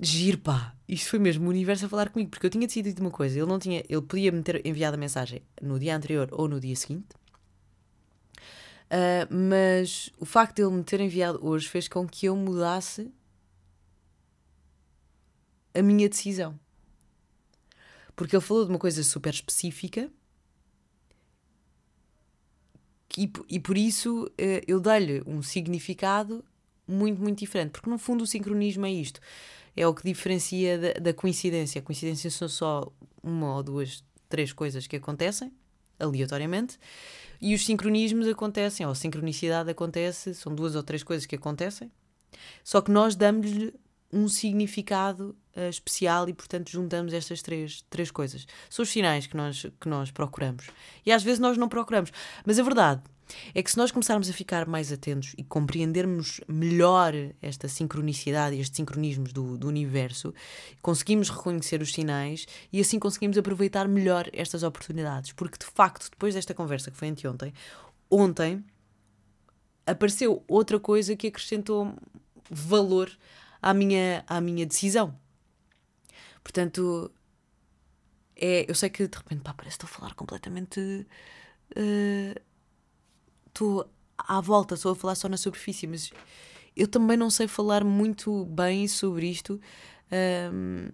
Giro, 0.00 0.38
pá. 0.38 0.74
Isto 0.88 1.10
foi 1.10 1.18
mesmo 1.18 1.46
o 1.46 1.50
universo 1.50 1.86
a 1.86 1.88
falar 1.88 2.10
comigo, 2.10 2.30
porque 2.30 2.46
eu 2.46 2.50
tinha 2.50 2.66
decidido 2.66 3.00
uma 3.00 3.10
coisa. 3.10 3.38
Ele 3.38 3.46
não 3.46 3.58
tinha, 3.58 3.82
ele 3.88 4.02
podia 4.02 4.32
me 4.32 4.42
ter 4.42 4.64
enviado 4.66 4.96
a 4.96 4.98
mensagem 4.98 5.42
no 5.60 5.78
dia 5.78 5.96
anterior 5.96 6.28
ou 6.32 6.48
no 6.48 6.60
dia 6.60 6.76
seguinte. 6.76 7.08
Uh, 8.90 9.28
mas 9.50 10.10
o 10.18 10.24
facto 10.24 10.56
de 10.56 10.62
ele 10.62 10.70
me 10.72 10.84
ter 10.84 11.00
enviado 11.00 11.44
hoje 11.44 11.68
fez 11.68 11.88
com 11.88 12.06
que 12.06 12.26
eu 12.26 12.36
mudasse 12.36 13.12
a 15.74 15.82
minha 15.82 16.08
decisão. 16.08 16.58
Porque 18.16 18.34
ele 18.34 18.42
falou 18.42 18.64
de 18.64 18.70
uma 18.70 18.78
coisa 18.78 19.02
super 19.02 19.32
específica 19.32 20.10
e, 23.18 23.30
e 23.48 23.58
por 23.58 23.76
isso 23.76 24.26
uh, 24.26 24.62
eu 24.66 24.78
dei-lhe 24.78 25.22
um 25.26 25.42
significado 25.42 26.44
muito, 26.88 27.20
muito 27.20 27.38
diferente. 27.38 27.70
Porque 27.70 27.90
no 27.90 27.98
fundo 27.98 28.24
o 28.24 28.26
sincronismo 28.26 28.86
é 28.86 28.90
isto 28.90 29.20
é 29.80 29.86
o 29.86 29.94
que 29.94 30.02
diferencia 30.02 30.76
da, 30.76 30.92
da 30.94 31.14
coincidência. 31.14 31.78
A 31.78 31.82
coincidência 31.82 32.30
são 32.30 32.48
só 32.48 32.92
uma 33.22 33.56
ou 33.56 33.62
duas, 33.62 34.04
três 34.28 34.52
coisas 34.52 34.86
que 34.86 34.96
acontecem 34.96 35.52
aleatoriamente 35.98 36.78
e 37.40 37.54
os 37.54 37.64
sincronismos 37.64 38.26
acontecem, 38.26 38.84
ou 38.86 38.92
a 38.92 38.94
sincronicidade 38.94 39.70
acontece, 39.70 40.34
são 40.34 40.54
duas 40.54 40.74
ou 40.74 40.82
três 40.82 41.02
coisas 41.02 41.26
que 41.26 41.36
acontecem, 41.36 41.90
só 42.64 42.80
que 42.80 42.90
nós 42.90 43.14
damos-lhe 43.14 43.72
um 44.12 44.26
significado 44.26 45.36
uh, 45.56 45.68
especial 45.68 46.28
e, 46.28 46.32
portanto, 46.32 46.70
juntamos 46.70 47.12
estas 47.12 47.42
três, 47.42 47.84
três 47.90 48.10
coisas. 48.10 48.46
São 48.70 48.82
os 48.82 48.88
sinais 48.88 49.26
que 49.26 49.36
nós, 49.36 49.66
que 49.78 49.88
nós 49.88 50.10
procuramos. 50.10 50.68
E 51.04 51.12
às 51.12 51.22
vezes 51.22 51.38
nós 51.38 51.58
não 51.58 51.68
procuramos. 51.68 52.10
Mas 52.44 52.58
a 52.58 52.62
verdade 52.62 53.02
é 53.54 53.62
que 53.62 53.70
se 53.70 53.76
nós 53.76 53.90
começarmos 53.90 54.28
a 54.28 54.32
ficar 54.32 54.66
mais 54.66 54.92
atentos 54.92 55.34
e 55.36 55.44
compreendermos 55.44 56.40
melhor 56.48 57.12
esta 57.40 57.68
sincronicidade 57.68 58.56
e 58.56 58.60
estes 58.60 58.76
sincronismos 58.76 59.32
do, 59.32 59.56
do 59.56 59.68
universo, 59.68 60.34
conseguimos 60.82 61.28
reconhecer 61.28 61.80
os 61.82 61.92
sinais 61.92 62.46
e 62.72 62.80
assim 62.80 62.98
conseguimos 62.98 63.36
aproveitar 63.38 63.86
melhor 63.88 64.28
estas 64.32 64.62
oportunidades. 64.62 65.32
Porque 65.32 65.58
de 65.58 65.66
facto, 65.66 66.10
depois 66.10 66.34
desta 66.34 66.54
conversa 66.54 66.90
que 66.90 66.96
foi 66.96 67.08
anteontem, 67.08 67.52
ontem 68.10 68.64
apareceu 69.86 70.44
outra 70.46 70.78
coisa 70.78 71.16
que 71.16 71.28
acrescentou 71.28 71.94
valor 72.50 73.10
à 73.60 73.72
minha, 73.74 74.24
à 74.26 74.40
minha 74.40 74.66
decisão. 74.66 75.18
Portanto, 76.42 77.12
é, 78.36 78.70
eu 78.70 78.74
sei 78.74 78.88
que 78.88 79.06
de 79.06 79.18
repente 79.18 79.42
pá, 79.42 79.52
parece 79.52 79.76
que 79.76 79.84
estou 79.84 79.96
a 79.96 80.00
falar 80.00 80.14
completamente. 80.14 81.06
Uh, 81.76 82.47
estou 83.58 83.90
à 84.16 84.40
volta, 84.40 84.74
estou 84.74 84.92
a 84.92 84.96
falar 84.96 85.16
só 85.16 85.28
na 85.28 85.36
superfície, 85.36 85.86
mas 85.86 86.10
eu 86.76 86.86
também 86.86 87.16
não 87.16 87.28
sei 87.28 87.48
falar 87.48 87.82
muito 87.84 88.44
bem 88.46 88.86
sobre 88.86 89.28
isto. 89.28 89.60
Um, 90.52 90.90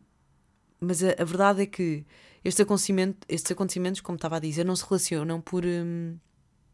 mas 0.81 1.05
a, 1.05 1.15
a, 1.19 1.25
verdade 1.25 1.63
é 1.63 1.67
que 1.67 2.05
estes 2.45 2.61
acontecimentos, 2.61 4.01
como 4.01 4.17
estava 4.17 4.37
a 4.37 4.41
dizer, 4.41 4.65
não 4.65 4.75
se 4.75 4.85
relacionam 4.85 5.41
por 5.41 5.63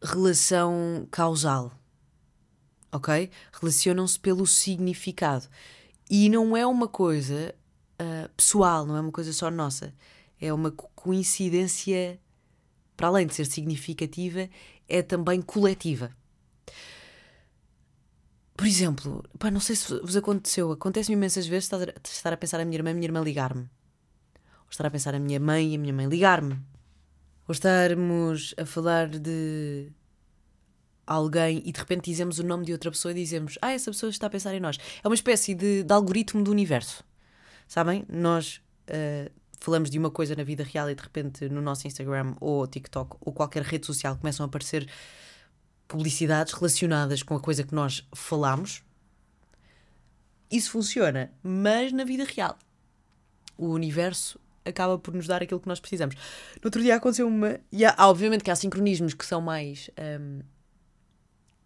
relação 0.01 1.07
causal. 1.11 1.71
Ok? 2.91 3.29
Relacionam-se 3.53 4.19
pelo 4.19 4.45
significado. 4.45 5.47
E 6.09 6.29
não 6.29 6.57
é 6.57 6.65
uma 6.65 6.87
coisa 6.87 7.55
uh, 8.01 8.29
pessoal, 8.35 8.85
não 8.85 8.97
é 8.97 9.01
uma 9.01 9.11
coisa 9.11 9.31
só 9.31 9.49
nossa. 9.49 9.93
É 10.39 10.51
uma 10.51 10.71
coincidência, 10.71 12.19
para 12.97 13.07
além 13.07 13.27
de 13.27 13.33
ser 13.35 13.45
significativa, 13.45 14.49
é 14.91 15.01
também 15.01 15.41
coletiva. 15.41 16.11
Por 18.55 18.67
exemplo, 18.67 19.23
pá, 19.39 19.49
não 19.49 19.59
sei 19.59 19.75
se 19.75 19.99
vos 20.01 20.15
aconteceu, 20.15 20.71
acontece-me 20.71 21.15
imensas 21.15 21.47
vezes 21.47 21.71
estar 22.03 22.33
a, 22.33 22.37
pensar 22.37 22.59
a 22.59 22.65
minha 22.65 22.77
irmã, 22.77 22.91
a 22.91 22.93
minha 22.93 23.07
irmã 23.07 23.21
ligar-me. 23.21 23.63
Ou 23.63 24.69
estar 24.69 24.85
a 24.85 24.91
pensar 24.91 25.15
a 25.15 25.19
minha 25.19 25.39
mãe 25.39 25.71
e 25.71 25.75
a 25.75 25.79
minha 25.79 25.93
mãe 25.93 26.05
ligar-me. 26.07 26.53
Ou 27.47 27.53
estarmos 27.53 28.53
a 28.57 28.65
falar 28.65 29.07
de 29.07 29.91
alguém 31.07 31.61
e 31.65 31.71
de 31.71 31.79
repente 31.79 32.05
dizemos 32.05 32.37
o 32.37 32.43
nome 32.43 32.65
de 32.65 32.71
outra 32.71 32.91
pessoa 32.91 33.11
e 33.11 33.15
dizemos 33.15 33.57
Ah, 33.61 33.71
essa 33.71 33.89
pessoa 33.89 34.09
está 34.09 34.27
a 34.27 34.29
pensar 34.29 34.53
em 34.53 34.59
nós. 34.59 34.77
É 35.03 35.07
uma 35.07 35.15
espécie 35.15 35.55
de, 35.55 35.83
de 35.83 35.93
algoritmo 35.93 36.43
do 36.43 36.51
universo. 36.51 37.03
Sabem? 37.67 38.05
Nós 38.07 38.61
uh, 38.89 39.31
falamos 39.61 39.91
de 39.91 39.99
uma 39.99 40.09
coisa 40.09 40.35
na 40.35 40.43
vida 40.43 40.63
real 40.63 40.89
e 40.89 40.95
de 40.95 41.03
repente 41.03 41.47
no 41.47 41.61
nosso 41.61 41.87
Instagram 41.87 42.35
ou 42.41 42.65
TikTok 42.67 43.15
ou 43.21 43.31
qualquer 43.31 43.61
rede 43.61 43.85
social 43.85 44.17
começam 44.17 44.43
a 44.43 44.47
aparecer 44.47 44.89
publicidades 45.87 46.51
relacionadas 46.53 47.21
com 47.21 47.35
a 47.35 47.39
coisa 47.39 47.63
que 47.63 47.73
nós 47.73 48.05
falamos. 48.13 48.83
Isso 50.49 50.71
funciona, 50.71 51.31
mas 51.43 51.93
na 51.93 52.03
vida 52.03 52.25
real. 52.25 52.57
O 53.55 53.67
universo 53.67 54.39
acaba 54.65 54.97
por 54.97 55.13
nos 55.13 55.27
dar 55.27 55.43
aquilo 55.43 55.59
que 55.59 55.67
nós 55.67 55.79
precisamos. 55.79 56.15
No 56.55 56.65
outro 56.65 56.81
dia 56.81 56.95
aconteceu 56.95 57.27
uma. 57.27 57.59
E 57.71 57.85
há, 57.85 57.95
obviamente 57.99 58.43
que 58.43 58.49
há 58.49 58.55
sincronismos 58.55 59.13
que 59.13 59.25
são 59.25 59.41
mais 59.41 59.91
um, 60.19 60.41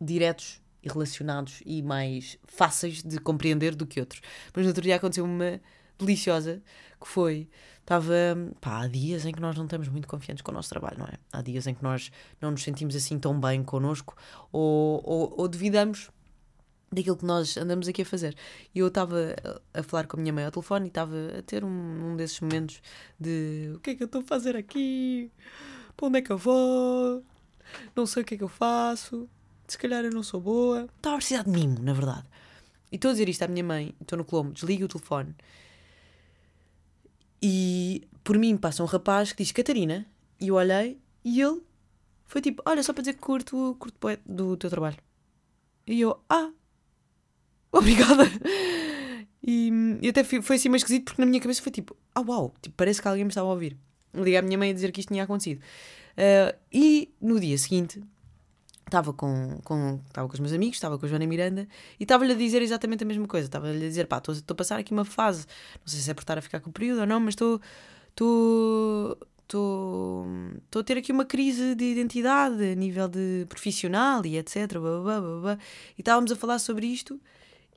diretos 0.01 0.61
e 0.83 0.89
relacionados 0.89 1.61
e 1.65 1.81
mais 1.81 2.37
fáceis 2.43 3.01
de 3.01 3.19
compreender 3.19 3.73
do 3.73 3.87
que 3.87 4.01
outros. 4.01 4.21
Mas 4.53 4.65
no 4.65 4.69
outro 4.69 4.83
dia 4.83 4.97
aconteceu 4.97 5.23
uma 5.23 5.61
deliciosa 5.97 6.61
que 6.99 7.07
foi. 7.07 7.47
Estava. 7.85 8.15
Pá, 8.59 8.81
há 8.81 8.87
dias 8.87 9.27
em 9.27 9.31
que 9.31 9.39
nós 9.39 9.55
não 9.55 9.65
estamos 9.65 9.87
muito 9.87 10.07
confiantes 10.07 10.41
com 10.41 10.49
o 10.49 10.53
nosso 10.55 10.69
trabalho, 10.69 10.97
não 10.97 11.05
é? 11.05 11.13
Há 11.31 11.43
dias 11.43 11.67
em 11.67 11.75
que 11.75 11.83
nós 11.83 12.11
não 12.41 12.49
nos 12.49 12.63
sentimos 12.63 12.95
assim 12.95 13.19
tão 13.19 13.39
bem 13.39 13.63
connosco 13.63 14.17
ou, 14.51 15.01
ou, 15.05 15.35
ou 15.37 15.47
duvidamos 15.47 16.09
daquilo 16.91 17.15
que 17.15 17.25
nós 17.25 17.55
andamos 17.57 17.87
aqui 17.87 18.01
a 18.01 18.05
fazer. 18.05 18.35
E 18.73 18.79
eu 18.79 18.87
estava 18.87 19.35
a, 19.71 19.83
falar 19.83 20.07
com 20.07 20.17
a 20.17 20.19
minha 20.19 20.33
mãe 20.33 20.45
ao 20.45 20.51
telefone 20.51 20.85
e 20.85 20.87
estava 20.87 21.15
a 21.37 21.43
ter 21.43 21.63
um, 21.63 21.67
um 22.11 22.15
desses 22.15 22.39
momentos 22.39 22.81
de 23.19 23.73
o 23.75 23.79
que 23.79 23.91
é 23.91 23.95
que 23.95 24.01
eu 24.01 24.07
estou 24.07 24.21
a 24.21 24.25
fazer 24.25 24.55
aqui? 24.55 25.31
Para 25.95 26.07
onde 26.07 26.17
é 26.17 26.21
que 26.23 26.31
eu 26.31 26.39
vou? 26.39 27.23
Não 27.95 28.07
sei 28.07 28.23
o 28.23 28.25
que 28.25 28.33
é 28.33 28.37
que 28.37 28.43
eu 28.43 28.49
faço. 28.49 29.29
Se 29.67 29.77
calhar 29.77 30.03
eu 30.03 30.11
não 30.11 30.23
sou 30.23 30.41
boa. 30.41 30.87
Estava 30.97 31.17
a 31.17 31.19
precisar 31.19 31.43
de 31.43 31.51
mimo, 31.51 31.77
na 31.83 31.93
verdade. 31.93 32.25
E 32.91 32.95
estou 32.95 33.09
a 33.09 33.13
dizer 33.13 33.29
isto 33.29 33.43
à 33.43 33.47
minha 33.47 33.63
mãe, 33.63 33.93
estou 34.01 34.17
no 34.17 34.25
Colombo, 34.25 34.53
desligo 34.53 34.85
o 34.85 34.87
telefone. 34.87 35.35
E 37.47 38.01
por 38.23 38.39
mim 38.39 38.57
passa 38.57 38.81
um 38.81 38.87
rapaz 38.87 39.31
que 39.31 39.43
diz 39.43 39.51
Catarina. 39.51 40.03
E 40.41 40.47
eu 40.47 40.55
olhei 40.55 40.97
e 41.23 41.39
ele 41.39 41.61
foi 42.25 42.41
tipo: 42.41 42.63
Olha, 42.65 42.81
só 42.81 42.91
para 42.91 43.03
dizer 43.03 43.13
que 43.13 43.19
curto, 43.19 43.75
curto 43.77 43.99
do 44.25 44.57
teu 44.57 44.67
trabalho. 44.67 44.97
E 45.85 46.01
eu, 46.01 46.19
ah, 46.27 46.49
obrigada. 47.71 48.23
E, 49.43 49.69
e 50.01 50.09
até 50.09 50.23
foi 50.23 50.55
assim 50.55 50.69
mais 50.69 50.81
esquisito 50.81 51.05
porque 51.05 51.21
na 51.21 51.27
minha 51.27 51.39
cabeça 51.39 51.61
foi 51.61 51.71
tipo, 51.71 51.95
ah 52.15 52.21
uau, 52.21 52.51
tipo, 52.59 52.75
parece 52.75 52.99
que 52.99 53.07
alguém 53.07 53.23
me 53.23 53.29
estava 53.29 53.47
a 53.47 53.51
ouvir. 53.51 53.77
Liguei 54.11 54.37
à 54.37 54.41
minha 54.41 54.57
mãe 54.57 54.71
a 54.71 54.73
dizer 54.73 54.91
que 54.91 55.01
isto 55.01 55.09
tinha 55.09 55.23
acontecido. 55.23 55.59
Uh, 56.17 56.57
e 56.73 57.13
no 57.21 57.39
dia 57.39 57.55
seguinte 57.59 58.01
estava 58.95 59.11
com, 59.13 59.59
com, 59.63 59.99
estava 60.07 60.27
com 60.27 60.33
os 60.33 60.39
meus 60.39 60.53
amigos, 60.53 60.77
estava 60.77 60.97
com 60.97 61.05
a 61.05 61.09
Joana 61.09 61.27
Miranda 61.27 61.67
e 61.99 62.03
estava-lhe 62.03 62.31
a 62.31 62.35
dizer 62.35 62.61
exatamente 62.61 63.03
a 63.03 63.07
mesma 63.07 63.27
coisa. 63.27 63.47
Estava-lhe 63.47 63.85
a 63.85 63.89
dizer, 63.89 64.07
pá, 64.07 64.17
estou 64.17 64.35
a 64.47 64.55
passar 64.55 64.79
aqui 64.79 64.93
uma 64.93 65.03
fase, 65.03 65.45
não 65.79 65.87
sei 65.87 65.99
se 65.99 66.09
é 66.09 66.13
por 66.13 66.21
estar 66.21 66.37
a 66.37 66.41
ficar 66.41 66.61
com 66.61 66.69
o 66.69 66.73
período 66.73 67.01
ou 67.01 67.07
não, 67.07 67.19
mas 67.19 67.33
estou. 67.33 67.61
estou 69.43 70.79
a 70.79 70.83
ter 70.83 70.97
aqui 70.97 71.11
uma 71.11 71.25
crise 71.25 71.75
de 71.75 71.83
identidade 71.83 72.63
a 72.63 72.75
nível 72.75 73.07
de 73.09 73.45
profissional 73.49 74.25
e 74.25 74.37
etc. 74.37 74.77
Blá, 74.79 75.01
blá, 75.01 75.39
blá. 75.41 75.57
E 75.97 76.01
estávamos 76.01 76.31
a 76.31 76.35
falar 76.35 76.59
sobre 76.59 76.87
isto 76.87 77.19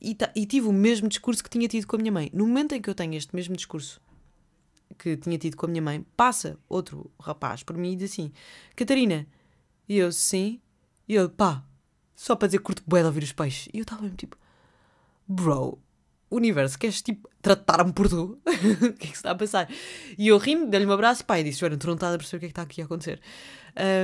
e, 0.01 0.17
e 0.37 0.47
tive 0.47 0.69
o 0.69 0.73
mesmo 0.73 1.09
discurso 1.09 1.43
que 1.43 1.51
tinha 1.51 1.67
tido 1.67 1.87
com 1.87 1.97
a 1.97 1.99
minha 1.99 2.13
mãe. 2.13 2.31
No 2.33 2.47
momento 2.47 2.75
em 2.75 2.81
que 2.81 2.89
eu 2.89 2.95
tenho 2.95 3.15
este 3.15 3.35
mesmo 3.35 3.57
discurso 3.57 4.01
que 4.97 5.17
tinha 5.17 5.37
tido 5.37 5.57
com 5.57 5.67
a 5.67 5.69
minha 5.69 5.83
mãe, 5.83 6.05
passa 6.17 6.57
outro 6.69 7.11
rapaz 7.21 7.63
por 7.65 7.77
mim 7.77 7.93
e 7.93 7.97
diz 7.97 8.13
assim: 8.13 8.33
Catarina. 8.77 9.27
E 9.89 9.97
eu, 9.97 10.13
sim. 10.13 10.61
E 11.09 11.17
ele, 11.17 11.29
pá, 11.29 11.65
só 12.15 12.37
para 12.37 12.49
dizer 12.49 12.59
curto 12.59 12.83
bué 12.87 13.01
de 13.01 13.07
ouvir 13.07 13.23
os 13.23 13.33
peixes. 13.33 13.69
E 13.73 13.79
eu 13.79 13.83
estava 13.83 14.03
mesmo 14.03 14.17
tipo, 14.17 14.37
bro, 15.27 15.79
universo, 16.31 16.79
queres 16.79 17.01
tipo 17.01 17.29
tratar-me 17.41 17.93
por 17.93 18.09
tu? 18.09 18.39
o 18.45 18.93
que 18.93 19.07
é 19.07 19.07
que 19.07 19.07
se 19.07 19.13
está 19.15 19.31
a 19.31 19.35
passar? 19.35 19.71
E 20.17 20.29
eu 20.29 20.39
rimo, 20.39 20.67
dei-lhe 20.67 20.87
um 20.87 20.93
abraço, 20.93 21.25
pá, 21.25 21.39
e 21.41 21.45
disse: 21.45 21.61
Joana, 21.61 21.77
tu 21.77 21.87
não 21.87 21.95
estás 21.95 22.15
a 22.15 22.19
perceber 22.19 22.37
o 22.37 22.41
que 22.41 22.47
é 22.47 22.49
que 22.49 22.53
está 22.53 22.63
aqui 22.63 22.83
a 22.83 22.85
acontecer. 22.85 23.21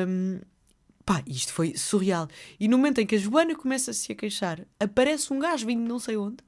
Um, 0.08 0.40
pá, 1.04 1.22
isto 1.26 1.52
foi 1.52 1.76
surreal. 1.76 2.28
E 2.58 2.68
no 2.68 2.78
momento 2.78 3.00
em 3.00 3.06
que 3.06 3.16
a 3.16 3.18
Joana 3.18 3.54
começa-se 3.54 4.10
a 4.12 4.14
queixar, 4.14 4.66
aparece 4.80 5.32
um 5.32 5.38
gajo 5.38 5.66
vindo 5.66 5.82
de 5.82 5.88
não 5.88 5.98
sei 5.98 6.16
onde 6.16 6.38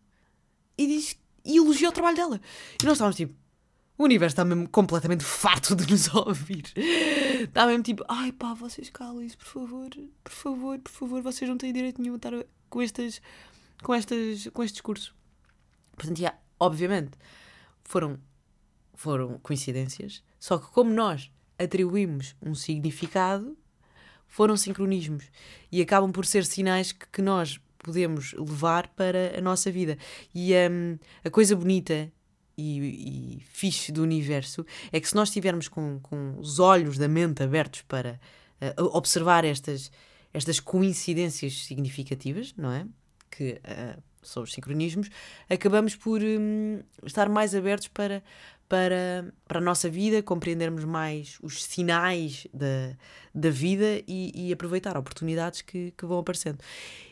e 0.79 0.87
diz 0.87 1.19
e 1.45 1.59
elogia 1.59 1.89
o 1.89 1.93
trabalho 1.93 2.17
dela. 2.17 2.41
E 2.83 2.85
nós 2.85 2.95
estávamos 2.95 3.17
tipo, 3.17 3.35
o 3.99 4.05
universo 4.05 4.35
está 4.35 4.45
mesmo 4.45 4.69
completamente 4.69 5.25
farto 5.25 5.75
de 5.75 5.91
nos 5.91 6.13
ouvir. 6.15 6.65
Está 7.43 7.67
mesmo 7.67 7.83
tipo, 7.83 8.05
ai 8.09 8.33
pá, 8.33 8.55
vocês 8.55 8.91
calem-se, 8.91 9.37
por 9.37 9.47
favor, 9.47 9.89
por 10.23 10.33
favor, 10.33 10.79
por 10.79 10.91
favor, 10.91 11.23
vocês 11.23 11.49
não 11.49 11.57
têm 11.57 11.73
direito 11.73 12.01
nenhum 12.01 12.15
a 12.15 12.17
estar 12.17 12.33
com 12.69 12.83
estas, 12.83 13.23
com 13.83 13.95
estas, 13.95 14.49
com 14.49 14.63
este 14.63 14.75
discurso. 14.75 15.15
Portanto, 15.97 16.19
já, 16.19 16.35
obviamente, 16.61 17.13
foram, 17.85 18.19
foram 18.95 19.39
coincidências, 19.39 20.23
só 20.39 20.59
que 20.59 20.67
como 20.73 20.93
nós 20.93 21.31
atribuímos 21.59 22.37
um 22.43 22.55
significado, 22.55 23.57
foram 24.27 24.57
sincronismos 24.57 25.31
e 25.73 25.81
acabam 25.81 26.13
por 26.13 26.27
ser 26.27 26.45
sinais 26.45 26.93
que, 26.93 27.07
que 27.11 27.23
nós 27.23 27.59
podemos 27.79 28.33
levar 28.35 28.89
para 28.89 29.39
a 29.39 29.41
nossa 29.41 29.71
vida. 29.71 29.97
E 30.35 30.53
um, 30.69 30.99
a 31.25 31.31
coisa 31.31 31.55
bonita 31.55 32.13
e, 32.57 33.39
e 33.39 33.41
fixe 33.41 33.93
do 33.93 34.03
universo 34.03 34.65
é 34.91 35.01
que 35.01 35.09
se 35.09 35.15
nós 35.15 35.29
estivermos 35.29 35.69
com, 35.69 36.01
com 36.01 36.39
os 36.39 36.59
olhos 36.59 36.97
da 36.97 37.09
mente 37.09 37.43
abertos 37.43 37.83
para 37.83 38.21
uh, 38.79 38.85
observar 38.97 39.45
estas, 39.45 39.91
estas 40.33 40.59
coincidências 40.61 41.65
significativas, 41.65 42.55
não 42.57 42.71
é? 42.71 42.87
Que 43.31 43.61
uh, 43.65 44.03
são 44.29 44.43
os 44.43 44.53
sincronismos, 44.53 45.09
acabamos 45.49 45.95
por 45.95 46.21
um, 46.23 46.81
estar 47.05 47.29
mais 47.29 47.55
abertos 47.55 47.89
para, 47.89 48.23
para, 48.69 49.33
para 49.47 49.59
a 49.59 49.63
nossa 49.63 49.89
vida, 49.89 50.23
compreendermos 50.23 50.85
mais 50.85 51.39
os 51.43 51.65
sinais 51.65 52.47
da, 52.53 52.97
da 53.35 53.51
vida 53.51 54.03
e, 54.07 54.49
e 54.49 54.53
aproveitar 54.53 54.97
oportunidades 54.97 55.63
que, 55.63 55.93
que 55.93 56.05
vão 56.05 56.19
aparecendo. 56.19 56.59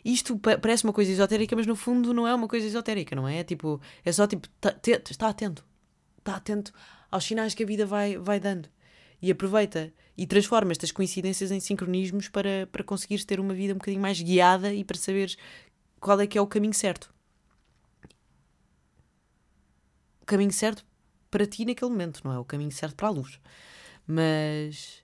Isto 0.05 0.39
parece 0.39 0.85
uma 0.85 0.93
coisa 0.93 1.11
esotérica, 1.13 1.55
mas 1.55 1.67
no 1.67 1.77
fundo 1.77 2.13
não 2.13 2.27
é 2.27 2.35
uma 2.35 2.49
coisa 2.49 2.67
esotérica, 2.67 3.15
não 3.15 3.29
é? 3.29 3.39
é 3.39 3.45
tipo, 3.45 3.81
é 4.05 4.13
só 4.13 4.27
tipo, 4.27 4.49
tá, 4.61 4.75
está 4.83 5.29
atento, 5.29 5.65
está 6.19 6.37
atento 6.37 6.73
aos 7.11 7.25
sinais 7.25 7.55
que 7.55 7.63
a 7.63 7.67
vida 7.67 7.87
vai, 7.87 8.19
vai 8.19 8.41
dando 8.41 8.69
e 9.23 9.31
aproveita 9.31 9.93
e 10.17 10.27
transforma 10.27 10.73
estas 10.73 10.93
coincidências 10.93 11.51
em 11.51 11.59
sincronismos 11.59 12.29
para, 12.29 12.69
para 12.71 12.85
conseguires 12.85 13.25
ter 13.25 13.41
uma 13.41 13.55
vida 13.55 13.73
um 13.73 13.79
bocadinho 13.79 14.03
mais 14.03 14.21
guiada 14.21 14.73
e 14.73 14.85
para 14.85 14.97
saberes 14.97 15.37
qual 16.05 16.21
é 16.21 16.27
que 16.27 16.37
é 16.37 16.41
o 16.41 16.47
caminho 16.47 16.75
certo. 16.75 17.11
O 20.21 20.27
caminho 20.27 20.53
certo 20.53 20.85
para 21.31 21.47
ti 21.47 21.65
naquele 21.65 21.91
momento, 21.91 22.21
não 22.23 22.31
é? 22.31 22.39
O 22.39 22.45
caminho 22.45 22.71
certo 22.71 22.95
para 22.95 23.09
a 23.09 23.11
luz. 23.11 23.41
Mas, 24.07 25.03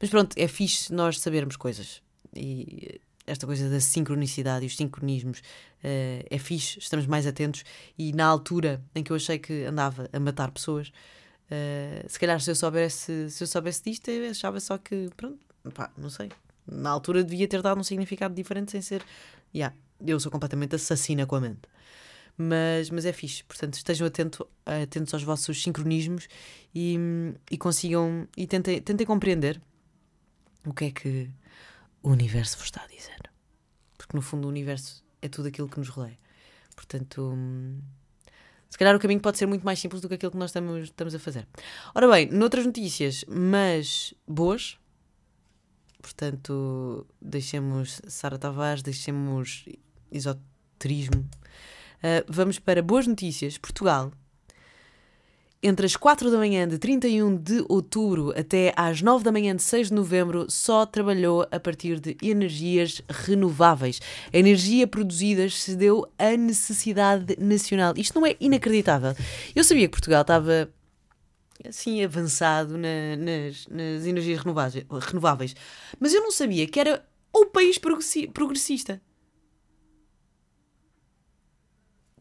mas 0.00 0.08
pronto, 0.08 0.36
é 0.38 0.46
fixe 0.46 0.92
nós 0.92 1.18
sabermos 1.18 1.56
coisas. 1.56 2.00
E 2.32 3.00
esta 3.26 3.44
coisa 3.44 3.68
da 3.68 3.80
sincronicidade 3.80 4.64
e 4.64 4.68
os 4.68 4.76
sincronismos 4.76 5.40
uh, 5.40 6.24
é 6.30 6.38
fixe, 6.38 6.78
estamos 6.78 7.08
mais 7.08 7.26
atentos. 7.26 7.64
E 7.98 8.12
na 8.12 8.26
altura 8.26 8.80
em 8.94 9.02
que 9.02 9.10
eu 9.10 9.16
achei 9.16 9.40
que 9.40 9.64
andava 9.64 10.08
a 10.12 10.20
matar 10.20 10.52
pessoas, 10.52 10.92
uh, 11.50 12.08
se 12.08 12.20
calhar 12.20 12.40
se 12.40 12.52
eu 12.52 12.54
soubesse, 12.54 13.30
se 13.30 13.42
eu 13.42 13.48
soubesse 13.48 13.82
disto, 13.82 14.08
eu 14.12 14.30
achava 14.30 14.60
só 14.60 14.78
que, 14.78 15.10
pronto, 15.16 15.40
pá, 15.74 15.90
não 15.98 16.08
sei. 16.08 16.30
Na 16.64 16.90
altura 16.90 17.24
devia 17.24 17.48
ter 17.48 17.62
dado 17.62 17.80
um 17.80 17.84
significado 17.84 18.32
diferente 18.32 18.70
sem 18.70 18.80
ser. 18.80 19.04
Yeah, 19.52 19.74
eu 20.04 20.18
sou 20.18 20.30
completamente 20.30 20.74
assassina 20.74 21.26
com 21.26 21.36
a 21.36 21.40
mente 21.40 21.68
mas, 22.36 22.90
mas 22.90 23.04
é 23.06 23.12
fixe. 23.12 23.42
Portanto, 23.44 23.74
estejam 23.74 24.06
atento, 24.06 24.46
atentos 24.64 25.14
aos 25.14 25.22
vossos 25.22 25.62
sincronismos 25.62 26.28
e, 26.74 26.98
e 27.50 27.56
consigam 27.56 28.28
e 28.36 28.46
tentem, 28.46 28.80
tentem 28.80 29.06
compreender 29.06 29.60
o 30.64 30.74
que 30.74 30.86
é 30.86 30.90
que 30.90 31.30
o 32.02 32.10
universo 32.10 32.58
vos 32.58 32.66
está 32.66 32.82
a 32.82 32.86
dizer. 32.86 33.30
Porque 33.96 34.16
no 34.16 34.22
fundo 34.22 34.46
o 34.46 34.48
universo 34.48 35.02
é 35.22 35.28
tudo 35.28 35.48
aquilo 35.48 35.68
que 35.68 35.78
nos 35.78 35.88
rodeia. 35.88 36.18
Portanto, 36.74 37.34
se 38.68 38.76
calhar 38.76 38.94
o 38.94 39.00
caminho 39.00 39.20
pode 39.20 39.38
ser 39.38 39.46
muito 39.46 39.64
mais 39.64 39.78
simples 39.78 40.02
do 40.02 40.08
que 40.08 40.14
aquilo 40.14 40.30
que 40.30 40.36
nós 40.36 40.50
estamos, 40.50 40.84
estamos 40.84 41.14
a 41.14 41.18
fazer. 41.18 41.48
Ora 41.94 42.10
bem, 42.10 42.28
noutras 42.30 42.66
notícias, 42.66 43.24
mas 43.26 44.12
boas, 44.28 44.78
portanto, 46.02 47.06
deixemos 47.20 48.02
Sara 48.06 48.38
Tavares, 48.38 48.82
deixemos 48.82 49.64
esoterismo 50.10 51.28
Uh, 51.96 52.22
vamos 52.28 52.58
para 52.58 52.82
boas 52.82 53.06
notícias. 53.06 53.58
Portugal 53.58 54.12
entre 55.62 55.86
as 55.86 55.96
4 55.96 56.30
da 56.30 56.36
manhã 56.36 56.68
de 56.68 56.78
31 56.78 57.34
de 57.36 57.64
outubro 57.68 58.32
até 58.38 58.72
às 58.76 59.00
9 59.02 59.24
da 59.24 59.32
manhã 59.32 59.56
de 59.56 59.62
6 59.62 59.88
de 59.88 59.94
novembro, 59.94 60.46
só 60.48 60.84
trabalhou 60.86 61.48
a 61.50 61.58
partir 61.58 61.98
de 61.98 62.16
energias 62.22 63.02
renováveis. 63.08 64.00
A 64.32 64.38
energia 64.38 64.86
produzida 64.86 65.48
cedeu 65.48 66.06
à 66.18 66.36
necessidade 66.36 67.36
nacional. 67.40 67.94
Isto 67.96 68.20
não 68.20 68.26
é 68.26 68.36
inacreditável. 68.38 69.16
Eu 69.56 69.64
sabia 69.64 69.88
que 69.88 69.92
Portugal 69.92 70.20
estava 70.20 70.70
assim 71.66 72.04
avançado 72.04 72.76
na, 72.76 73.16
nas, 73.16 73.66
nas 73.66 74.06
energias 74.06 74.38
renováveis, 74.38 75.56
mas 75.98 76.12
eu 76.12 76.22
não 76.22 76.30
sabia 76.30 76.66
que 76.68 76.78
era 76.78 77.04
o 77.32 77.46
país 77.46 77.78
progressista 77.78 79.00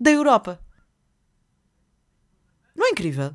da 0.06 0.12
Europa. 0.12 0.60
Não 2.76 2.86
é 2.86 2.90
incrível? 2.92 3.34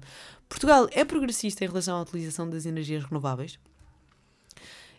Portugal 0.49 0.89
é 0.93 1.05
progressista 1.05 1.65
em 1.65 1.67
relação 1.67 1.97
à 1.97 2.03
utilização 2.03 2.49
das 2.49 2.65
energias 2.65 3.03
renováveis. 3.05 3.59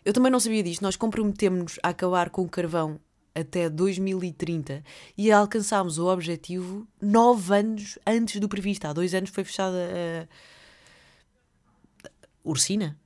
Eu 0.04 0.12
também 0.12 0.30
não 0.30 0.38
sabia 0.38 0.62
disto. 0.62 0.82
Nós 0.82 0.96
comprometemos-nos 0.96 1.78
a 1.82 1.88
acabar 1.88 2.28
com 2.28 2.42
o 2.42 2.48
carvão 2.48 3.00
até 3.34 3.70
2030 3.70 4.84
e 5.16 5.32
alcançámos 5.32 5.96
o 5.96 6.08
objetivo 6.08 6.86
nove 7.00 7.54
anos 7.54 7.98
antes 8.06 8.38
do 8.38 8.50
previsto. 8.50 8.84
Há 8.84 8.92
dois 8.92 9.14
anos 9.14 9.30
foi 9.30 9.42
fechada 9.42 9.78
a 9.78 10.28
Ursina 12.44 13.00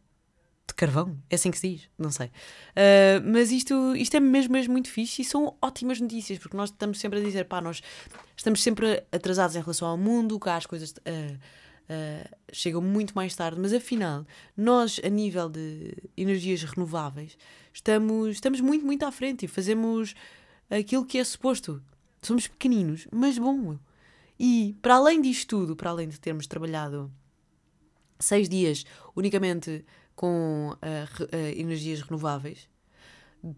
carvão, 0.76 1.16
é 1.30 1.34
assim 1.34 1.50
que 1.50 1.58
se 1.58 1.68
diz, 1.70 1.88
não 1.98 2.10
sei. 2.10 2.26
Uh, 2.26 3.24
mas 3.24 3.50
isto, 3.50 3.96
isto 3.96 4.16
é 4.16 4.20
mesmo, 4.20 4.52
mesmo 4.52 4.72
muito 4.72 4.90
fixe 4.90 5.22
e 5.22 5.24
são 5.24 5.56
ótimas 5.60 5.98
notícias, 5.98 6.38
porque 6.38 6.56
nós 6.56 6.70
estamos 6.70 7.00
sempre 7.00 7.18
a 7.18 7.22
dizer, 7.22 7.46
pá, 7.46 7.60
nós 7.62 7.82
estamos 8.36 8.62
sempre 8.62 9.02
atrasados 9.10 9.56
em 9.56 9.60
relação 9.60 9.88
ao 9.88 9.96
mundo, 9.96 10.38
cá 10.38 10.56
as 10.56 10.66
coisas 10.66 10.90
uh, 10.90 10.94
uh, 10.98 12.36
chegam 12.52 12.82
muito 12.82 13.14
mais 13.14 13.34
tarde, 13.34 13.58
mas 13.58 13.72
afinal, 13.72 14.26
nós, 14.54 15.00
a 15.02 15.08
nível 15.08 15.48
de 15.48 15.94
energias 16.14 16.62
renováveis, 16.62 17.38
estamos, 17.72 18.32
estamos 18.32 18.60
muito, 18.60 18.84
muito 18.84 19.04
à 19.04 19.10
frente 19.10 19.46
e 19.46 19.48
fazemos 19.48 20.14
aquilo 20.68 21.06
que 21.06 21.18
é 21.18 21.24
suposto. 21.24 21.82
Somos 22.20 22.48
pequeninos, 22.48 23.06
mas 23.10 23.38
bom. 23.38 23.78
E 24.38 24.76
para 24.82 24.96
além 24.96 25.22
disto 25.22 25.48
tudo, 25.48 25.76
para 25.76 25.90
além 25.90 26.08
de 26.08 26.20
termos 26.20 26.46
trabalhado 26.46 27.10
seis 28.18 28.48
dias 28.48 28.84
unicamente 29.14 29.84
com 30.16 30.70
uh, 30.70 30.74
uh, 30.74 31.61
energias 31.61 32.00
renováveis, 32.00 32.68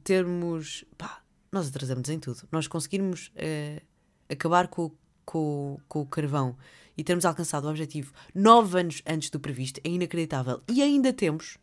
termos. 0.02 0.84
pá, 0.98 1.22
nós 1.50 1.68
atrasamos 1.68 2.08
em 2.10 2.18
tudo. 2.18 2.46
Nós 2.50 2.66
conseguirmos 2.66 3.28
uh, 3.28 3.80
acabar 4.28 4.68
com, 4.68 4.90
com, 5.24 5.78
com 5.88 6.00
o 6.00 6.06
carvão 6.06 6.56
e 6.96 7.04
termos 7.04 7.24
alcançado 7.24 7.66
o 7.66 7.70
objetivo 7.70 8.12
nove 8.34 8.80
anos 8.80 9.02
antes 9.06 9.30
do 9.30 9.40
previsto 9.40 9.80
é 9.84 9.88
inacreditável. 9.88 10.60
E 10.68 10.82
ainda 10.82 11.12
temos 11.12 11.56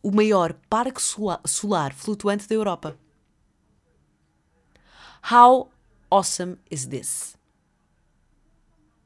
o 0.00 0.10
maior 0.10 0.54
parque 0.70 1.02
solar 1.02 1.92
flutuante 1.92 2.48
da 2.48 2.54
Europa. 2.54 2.96
How 5.30 5.70
awesome 6.08 6.56
is 6.70 6.86
this? 6.86 7.36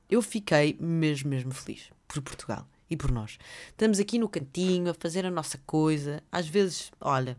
Eu 0.08 0.22
fiquei 0.22 0.76
mesmo, 0.78 1.30
mesmo 1.30 1.52
feliz 1.52 1.90
por 2.06 2.22
Portugal 2.22 2.68
e 2.88 2.96
por 2.96 3.10
nós. 3.10 3.38
Estamos 3.68 3.98
aqui 3.98 4.18
no 4.18 4.28
cantinho 4.28 4.90
a 4.90 4.94
fazer 4.94 5.26
a 5.26 5.30
nossa 5.30 5.58
coisa. 5.66 6.22
Às 6.30 6.48
vezes, 6.48 6.90
olha, 7.00 7.36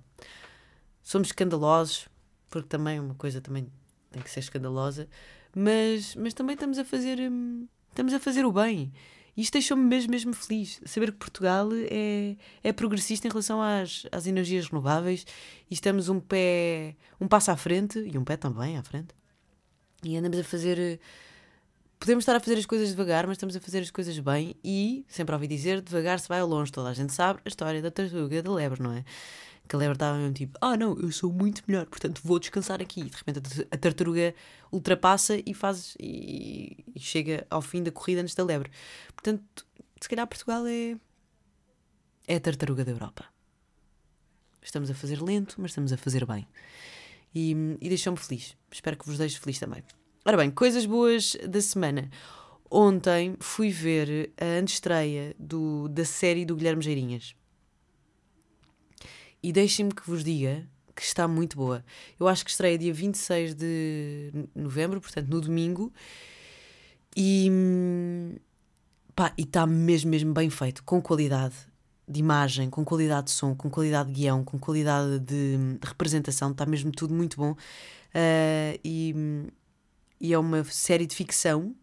somos 1.01 1.29
escandalosos, 1.29 2.07
porque 2.49 2.67
também 2.67 2.99
uma 2.99 3.15
coisa 3.15 3.41
também 3.41 3.67
tem 4.12 4.21
que 4.21 4.29
ser 4.29 4.41
escandalosa, 4.41 5.07
mas, 5.55 6.15
mas 6.15 6.33
também 6.33 6.53
estamos 6.53 6.77
a 6.77 6.86
fazer 6.86 7.19
hum, 7.19 7.67
estamos 7.89 8.13
a 8.13 8.19
fazer 8.19 8.45
o 8.45 8.51
bem. 8.51 8.91
E 9.36 9.41
isto 9.41 9.53
deixou-me 9.53 9.83
mesmo, 9.83 10.12
mesmo 10.12 10.33
feliz. 10.33 10.81
Saber 10.86 11.12
que 11.12 11.17
Portugal 11.17 11.69
é, 11.73 12.36
é 12.63 12.73
progressista 12.73 13.27
em 13.27 13.29
relação 13.29 13.62
às, 13.62 14.07
às 14.12 14.25
energias 14.25 14.67
renováveis 14.67 15.25
e 15.69 15.73
estamos 15.75 16.10
um 16.10 16.19
pé, 16.19 16.95
um 17.21 17.27
passo 17.27 17.51
à 17.51 17.55
frente 17.55 17.99
e 17.99 18.17
um 18.17 18.23
pé 18.23 18.36
também 18.36 18.77
à 18.77 18.83
frente. 18.83 19.15
E 20.03 20.17
andamos 20.17 20.39
a 20.39 20.43
fazer 20.43 20.99
podemos 21.99 22.23
estar 22.23 22.36
a 22.36 22.39
fazer 22.39 22.57
as 22.57 22.65
coisas 22.65 22.89
devagar, 22.89 23.25
mas 23.27 23.36
estamos 23.38 23.55
a 23.55 23.60
fazer 23.60 23.79
as 23.79 23.91
coisas 23.91 24.17
bem 24.19 24.55
e, 24.63 25.05
sempre 25.07 25.33
ouvi 25.33 25.47
dizer, 25.47 25.81
devagar 25.81 26.19
se 26.19 26.27
vai 26.27 26.39
ao 26.39 26.47
longe. 26.47 26.71
Toda 26.71 26.89
a 26.89 26.93
gente 26.93 27.13
sabe 27.13 27.39
a 27.43 27.47
história 27.47 27.81
da 27.81 27.91
tartaruga 27.91 28.41
da 28.41 28.51
lebre, 28.51 28.81
não 28.81 28.93
é? 28.93 29.03
Que 29.67 29.75
a 29.75 29.79
lebre 29.79 29.95
estava 29.95 30.17
mesmo 30.17 30.33
tipo, 30.33 30.57
ah 30.62 30.77
não, 30.77 30.97
eu 30.97 31.12
sou 31.12 31.31
muito 31.31 31.62
melhor, 31.67 31.86
portanto 31.88 32.21
vou 32.23 32.39
descansar 32.39 32.81
aqui. 32.81 33.01
E 33.01 33.10
de 33.10 33.17
repente 33.17 33.67
a 33.69 33.77
tartaruga 33.77 34.33
ultrapassa 34.71 35.41
e 35.45 35.53
faz 35.53 35.95
e, 35.99 36.83
e 36.95 36.99
chega 36.99 37.45
ao 37.49 37.62
fim 37.62 37.83
da 37.83 37.91
corrida 37.91 38.21
antes 38.21 38.36
da 38.36 38.43
lebre. 38.43 38.71
Portanto, 39.13 39.65
se 39.99 40.07
calhar 40.07 40.25
Portugal 40.27 40.65
é, 40.67 40.95
é 42.27 42.36
a 42.36 42.39
tartaruga 42.39 42.86
da 42.86 42.91
Europa. 42.91 43.25
Estamos 44.62 44.89
a 44.89 44.93
fazer 44.93 45.21
lento, 45.21 45.55
mas 45.57 45.71
estamos 45.71 45.91
a 45.91 45.97
fazer 45.97 46.25
bem. 46.25 46.47
E, 47.33 47.51
e 47.81 47.89
deixou-me 47.89 48.17
feliz. 48.17 48.55
Espero 48.71 48.97
que 48.97 49.05
vos 49.05 49.17
deixe 49.17 49.39
feliz 49.39 49.60
também. 49.60 49.83
Ora 50.27 50.35
bem, 50.35 50.51
coisas 50.51 50.85
boas 50.85 51.37
da 51.47 51.61
semana. 51.61 52.09
Ontem 52.69 53.37
fui 53.39 53.69
ver 53.69 54.33
a 54.37 54.59
antestreia 54.59 55.33
do, 55.39 55.87
da 55.87 56.03
série 56.03 56.43
do 56.43 56.53
Guilherme 56.53 56.83
Geirinhas. 56.83 57.33
E 59.41 59.53
deixem-me 59.53 59.93
que 59.93 60.05
vos 60.05 60.25
diga 60.25 60.67
que 60.93 61.01
está 61.01 61.29
muito 61.29 61.55
boa. 61.55 61.81
Eu 62.19 62.27
acho 62.27 62.43
que 62.43 62.51
estreia 62.51 62.77
dia 62.77 62.93
26 62.93 63.55
de 63.55 64.33
novembro, 64.53 64.99
portanto 64.99 65.29
no 65.29 65.39
domingo. 65.39 65.93
E 67.15 67.49
pá, 69.15 69.31
e 69.37 69.43
está 69.43 69.65
mesmo, 69.65 70.11
mesmo 70.11 70.33
bem 70.33 70.49
feito, 70.49 70.83
com 70.83 71.01
qualidade 71.01 71.55
de 72.05 72.19
imagem, 72.19 72.69
com 72.69 72.83
qualidade 72.83 73.27
de 73.27 73.31
som, 73.31 73.55
com 73.55 73.69
qualidade 73.69 74.11
de 74.11 74.19
guião, 74.19 74.43
com 74.43 74.59
qualidade 74.59 75.19
de, 75.19 75.55
de 75.79 75.87
representação, 75.87 76.51
está 76.51 76.65
mesmo 76.65 76.91
tudo 76.91 77.13
muito 77.13 77.37
bom. 77.37 77.51
Uh, 77.53 78.77
e 78.83 79.15
e 80.19 80.34
é 80.34 80.38
uma 80.39 80.63
série 80.63 81.06
de 81.06 81.15
ficção 81.15 81.75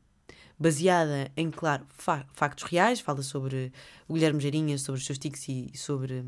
baseada 0.58 1.30
em, 1.36 1.50
claro, 1.50 1.86
fa 1.90 2.26
factos 2.32 2.64
reais. 2.64 3.00
Fala 3.00 3.22
sobre 3.22 3.72
o 4.08 4.14
Guilherme 4.14 4.40
Geirinha, 4.40 4.78
sobre 4.78 5.00
os 5.00 5.06
seus 5.06 5.18
tics 5.18 5.48
e 5.48 5.70
sobre 5.74 6.24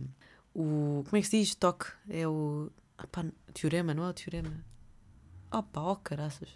o. 0.54 1.02
Como 1.04 1.16
é 1.16 1.20
que 1.20 1.28
se 1.28 1.38
diz? 1.38 1.54
Toque. 1.54 1.86
É 2.08 2.26
o. 2.26 2.70
Opa, 3.02 3.26
teorema, 3.52 3.92
não 3.92 4.04
é 4.04 4.10
o 4.10 4.14
teorema? 4.14 4.64
Opa, 5.52 5.80
oh 5.80 5.96
caraças. 5.96 6.48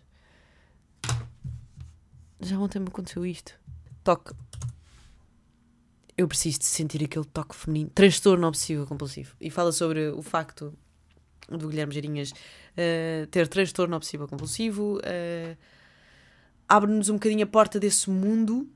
Já 2.41 2.59
ontem 2.59 2.79
me 2.79 2.89
aconteceu 2.89 3.25
isto. 3.27 3.59
Toque. 4.03 4.33
Eu 6.17 6.29
preciso 6.29 6.59
de 6.59 6.67
sentir 6.67 7.03
aquele 7.05 7.25
toque 7.25 7.55
feminino. 7.55 7.91
Transtorno 7.95 8.47
obsessivo 8.47 8.87
compulsivo. 8.87 9.35
E 9.41 9.51
fala 9.51 9.73
sobre 9.73 10.09
o 10.09 10.23
facto 10.23 10.77
do 11.59 11.69
Guilherme 11.69 11.93
Geirinhas 11.93 12.31
uh, 12.31 13.27
ter 13.31 13.49
transtorno 13.49 13.97
obsessivo 13.97 14.27
compulsivo, 14.29 14.99
uh, 14.99 15.57
abre-nos 16.69 17.09
um 17.09 17.15
bocadinho 17.15 17.45
a 17.45 17.47
porta 17.47 17.79
desse 17.79 18.11
mundo 18.11 18.69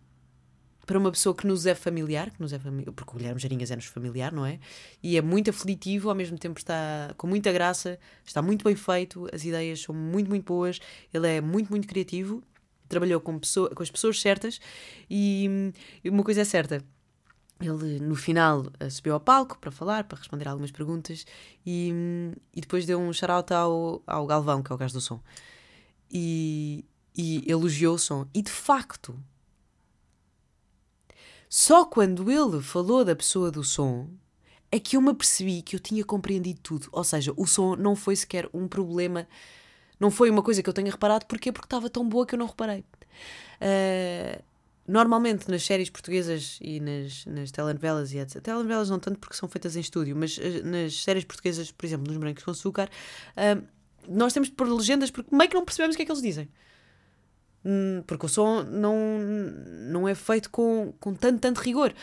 para 0.87 0.99
uma 0.99 1.11
pessoa 1.11 1.35
que 1.35 1.47
nos 1.47 1.67
é 1.67 1.75
familiar, 1.75 2.31
que 2.31 2.41
nos 2.41 2.53
é 2.53 2.59
familiar, 2.59 2.93
porque 2.93 3.13
o 3.13 3.17
Guilherme 3.17 3.41
Geirinhas 3.41 3.71
é-nos 3.71 3.87
familiar, 3.87 4.33
não 4.33 4.45
é? 4.45 4.59
E 5.03 5.17
é 5.17 5.23
muito 5.23 5.51
aflitivo, 5.51 6.09
ao 6.11 6.15
mesmo 6.15 6.39
tempo 6.39 6.59
está 6.59 7.15
com 7.17 7.27
muita 7.27 7.51
graça, 7.53 7.99
está 8.25 8.43
muito 8.43 8.65
bem 8.65 8.77
feito, 8.77 9.27
as 9.33 9.45
ideias 9.45 9.81
são 9.81 9.95
muito, 9.95 10.29
muito 10.29 10.45
boas, 10.45 10.81
ele 11.13 11.27
é 11.27 11.41
muito, 11.41 11.71
muito 11.71 11.89
criativo, 11.89 12.43
trabalhou 12.89 13.21
com, 13.21 13.39
pessoa, 13.39 13.71
com 13.71 13.83
as 13.83 13.91
pessoas 13.91 14.21
certas 14.21 14.61
e, 15.09 15.73
e 16.03 16.11
uma 16.11 16.23
coisa 16.23 16.43
é 16.43 16.45
certa, 16.45 16.85
ele 17.67 17.99
no 18.01 18.15
final 18.15 18.67
eh, 18.79 18.91
subiu 18.91 19.15
ao 19.15 19.21
palco 19.21 19.59
para 19.59 19.71
falar, 19.71 20.05
para 20.05 20.19
responder 20.19 20.49
algumas 20.49 20.71
perguntas 20.71 21.25
e, 21.65 21.93
e 22.55 22.61
depois 22.61 22.87
deu 22.87 22.99
um 22.99 23.13
shout-out 23.13 23.53
ao, 23.53 24.03
ao 24.07 24.27
Galvão, 24.27 24.63
que 24.63 24.73
é 24.73 24.75
o 24.75 24.79
gajo 24.79 24.95
do 24.95 25.01
som. 25.01 25.21
E, 26.11 26.85
e 27.17 27.51
elogiou 27.51 27.95
o 27.95 27.99
som. 27.99 28.27
E 28.35 28.43
de 28.43 28.51
facto, 28.51 29.19
só 31.49 31.85
quando 31.85 32.31
ele 32.31 32.61
falou 32.61 33.05
da 33.05 33.15
pessoa 33.15 33.51
do 33.51 33.63
som 33.63 34.09
é 34.73 34.81
que 34.81 34.97
eu 34.97 35.01
me 35.01 35.11
apercebi 35.11 35.63
que 35.63 35.77
eu 35.77 35.81
tinha 35.81 36.05
compreendido 36.05 36.61
tudo. 36.61 36.89
Ou 36.91 37.05
seja, 37.05 37.33
o 37.37 37.47
som 37.47 37.77
não 37.77 37.95
foi 37.95 38.17
sequer 38.17 38.49
um 38.53 38.67
problema, 38.67 39.29
não 40.01 40.11
foi 40.11 40.31
uma 40.31 40.43
coisa 40.43 40.63
que 40.63 40.69
eu 40.69 40.75
tenha 40.75 40.91
reparado. 40.91 41.27
Porquê? 41.27 41.53
Porque 41.53 41.67
estava 41.67 41.89
tão 41.89 42.09
boa 42.09 42.27
que 42.27 42.35
eu 42.35 42.39
não 42.39 42.47
reparei. 42.47 42.85
Uh, 43.61 44.43
Normalmente 44.87 45.51
nas 45.51 45.63
séries 45.63 45.89
portuguesas 45.89 46.59
e 46.61 46.79
nas, 46.79 47.25
nas 47.25 47.51
telenovelas 47.51 48.13
e 48.13 48.19
etc. 48.19 48.43
Telenovelas 48.43 48.91
não 48.91 48.99
tanto 48.99 49.19
porque 49.19 49.37
são 49.37 49.49
feitas 49.49 49.77
em 49.77 49.81
estúdio, 49.81 50.15
mas 50.15 50.37
uh, 50.37 50.43
nas 50.65 51.03
séries 51.03 51.25
portuguesas, 51.25 51.73
por 51.73 51.87
exemplo, 51.87 52.07
nos 52.07 52.19
Brancos 52.19 52.45
com 52.45 52.51
Açúcar, 52.51 52.91
nós 54.09 54.33
temos 54.33 54.49
de 54.49 54.55
pôr 54.55 54.69
legendas 54.69 55.11
porque 55.11 55.35
meio 55.35 55.49
que 55.49 55.57
não 55.57 55.65
percebemos 55.65 55.95
o 55.95 55.97
que 55.97 56.03
é 56.03 56.07
que 56.07 56.13
eles 56.13 56.23
dizem. 56.23 56.49
Hum, 57.65 58.03
porque 58.07 58.27
o 58.27 58.29
som 58.29 58.63
não, 58.63 58.97
não 59.91 60.07
é 60.07 60.15
feito 60.15 60.51
com, 60.51 60.93
com 61.01 61.15
tanto, 61.15 61.41
tanto 61.41 61.59
rigor. 61.59 61.95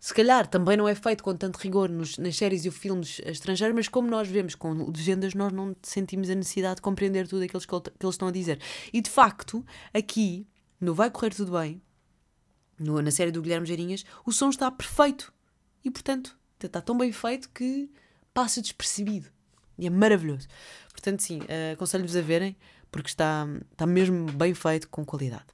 Se 0.00 0.12
calhar 0.12 0.48
também 0.48 0.76
não 0.76 0.88
é 0.88 0.94
feito 0.94 1.22
com 1.22 1.36
tanto 1.36 1.58
rigor 1.58 1.88
nos, 1.88 2.18
nas 2.18 2.34
séries 2.36 2.64
e 2.64 2.70
filmes 2.70 3.20
estrangeiros, 3.24 3.76
mas 3.76 3.88
como 3.88 4.08
nós 4.08 4.26
vemos 4.26 4.54
com 4.54 4.72
legendas, 4.90 5.34
nós 5.34 5.52
não 5.52 5.76
sentimos 5.82 6.28
a 6.28 6.34
necessidade 6.34 6.76
de 6.76 6.82
compreender 6.82 7.28
tudo 7.28 7.44
aquilo 7.44 7.60
que, 7.60 7.68
que 7.68 8.04
eles 8.04 8.14
estão 8.14 8.26
a 8.26 8.32
dizer. 8.32 8.58
E 8.92 9.00
de 9.00 9.10
facto, 9.10 9.64
aqui, 9.94 10.46
no 10.80 10.94
Vai 10.94 11.10
Correr 11.10 11.32
Tudo 11.32 11.52
Bem, 11.52 11.80
no, 12.82 13.00
na 13.00 13.10
série 13.10 13.30
do 13.30 13.40
Guilherme 13.40 13.66
Geirinhas, 13.66 14.04
o 14.24 14.32
som 14.32 14.50
está 14.50 14.70
perfeito. 14.70 15.32
E, 15.84 15.90
portanto, 15.90 16.36
está 16.60 16.80
tão 16.80 16.96
bem 16.96 17.12
feito 17.12 17.48
que 17.50 17.90
passa 18.32 18.60
despercebido. 18.60 19.28
E 19.78 19.86
é 19.86 19.90
maravilhoso. 19.90 20.46
Portanto, 20.90 21.20
sim, 21.20 21.40
uh, 21.40 21.72
aconselho-vos 21.72 22.16
a 22.16 22.20
verem, 22.20 22.56
porque 22.90 23.08
está, 23.08 23.46
está 23.72 23.86
mesmo 23.86 24.30
bem 24.32 24.54
feito, 24.54 24.88
com 24.88 25.04
qualidade. 25.04 25.46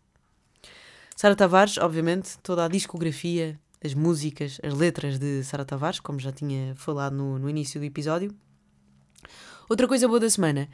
Sara 1.16 1.34
Tavares, 1.34 1.78
obviamente, 1.78 2.38
toda 2.38 2.64
a 2.64 2.68
discografia, 2.68 3.58
as 3.84 3.94
músicas, 3.94 4.60
as 4.62 4.74
letras 4.74 5.18
de 5.18 5.42
Sara 5.44 5.64
Tavares, 5.64 6.00
como 6.00 6.18
já 6.18 6.32
tinha 6.32 6.74
falado 6.76 7.14
no, 7.14 7.38
no 7.38 7.48
início 7.48 7.80
do 7.80 7.86
episódio. 7.86 8.34
Outra 9.68 9.86
coisa 9.86 10.06
boa 10.08 10.20
da 10.20 10.30
semana. 10.30 10.68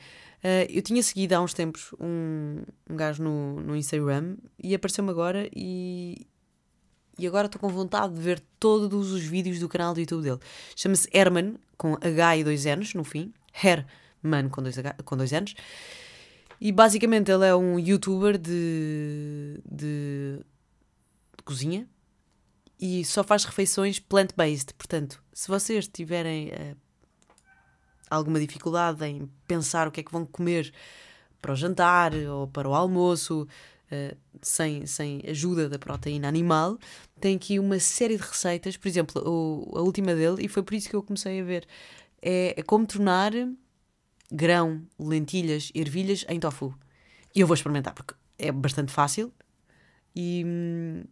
Uh, 0.44 0.68
eu 0.68 0.82
tinha 0.82 1.02
seguido 1.02 1.32
há 1.34 1.40
uns 1.40 1.54
tempos 1.54 1.94
um, 1.98 2.62
um 2.88 2.96
gajo 2.96 3.22
no, 3.22 3.60
no 3.60 3.74
Instagram 3.74 4.36
e 4.62 4.74
apareceu-me 4.74 5.10
agora 5.10 5.48
e, 5.56 6.26
e 7.18 7.27
agora 7.27 7.46
estou 7.46 7.61
com 7.61 7.68
vontade 7.68 8.14
de 8.14 8.20
ver 8.20 8.42
todos 8.59 9.12
os 9.12 9.22
vídeos 9.22 9.59
do 9.59 9.68
canal 9.68 9.94
do 9.94 10.00
YouTube 10.00 10.22
dele. 10.22 10.40
Chama-se 10.74 11.09
Herman, 11.12 11.57
com 11.77 11.94
H 11.94 12.37
e 12.37 12.44
dois 12.44 12.64
N's 12.64 12.94
no 12.94 13.05
fim. 13.05 13.33
Herman 13.62 14.48
com 14.48 14.62
dois, 14.62 14.79
H, 14.79 14.96
com 15.05 15.16
dois 15.16 15.31
N's. 15.33 15.55
E 16.61 16.72
basicamente 16.72 17.31
ele 17.31 17.46
é 17.46 17.55
um 17.55 17.79
youtuber 17.79 18.38
de, 18.38 19.61
de, 19.70 20.38
de 21.37 21.42
cozinha 21.44 21.87
e 22.81 23.05
só 23.05 23.22
faz 23.22 23.44
refeições 23.44 23.98
plant-based. 23.98 24.72
Portanto, 24.74 25.22
se 25.33 25.48
vocês 25.48 25.87
tiverem 25.87 26.48
uh, 26.48 26.77
alguma 28.09 28.40
dificuldade 28.40 29.05
em 29.05 29.31
pensar 29.46 29.87
o 29.87 29.90
que 29.90 30.00
é 30.00 30.03
que 30.03 30.12
vão 30.12 30.24
comer 30.24 30.72
para 31.42 31.53
o 31.53 31.57
jantar 31.57 32.14
ou 32.14 32.48
para 32.48 32.68
o 32.68 32.74
almoço, 32.74 33.46
uh, 34.12 34.16
sem, 34.42 34.87
sem 34.87 35.22
ajuda 35.28 35.68
da 35.68 35.78
proteína 35.78 36.28
animal, 36.28 36.78
tem 37.20 37.37
aqui 37.37 37.59
uma 37.59 37.78
série 37.78 38.16
de 38.16 38.22
receitas. 38.22 38.76
Por 38.76 38.88
exemplo, 38.88 39.22
o, 39.24 39.78
a 39.78 39.83
última 39.83 40.14
dele, 40.14 40.44
e 40.44 40.48
foi 40.48 40.62
por 40.62 40.74
isso 40.74 40.88
que 40.88 40.96
eu 40.96 41.02
comecei 41.02 41.40
a 41.40 41.44
ver, 41.44 41.66
é, 42.20 42.54
é 42.59 42.62
como 42.62 42.87
tornar 42.87 43.33
grão, 44.30 44.83
lentilhas, 44.98 45.70
ervilhas 45.74 46.24
em 46.28 46.40
tofu. 46.40 46.74
E 47.35 47.40
eu 47.40 47.46
vou 47.46 47.54
experimentar 47.54 47.94
porque 47.94 48.14
é 48.38 48.50
bastante 48.50 48.92
fácil 48.92 49.33
e 50.14 50.44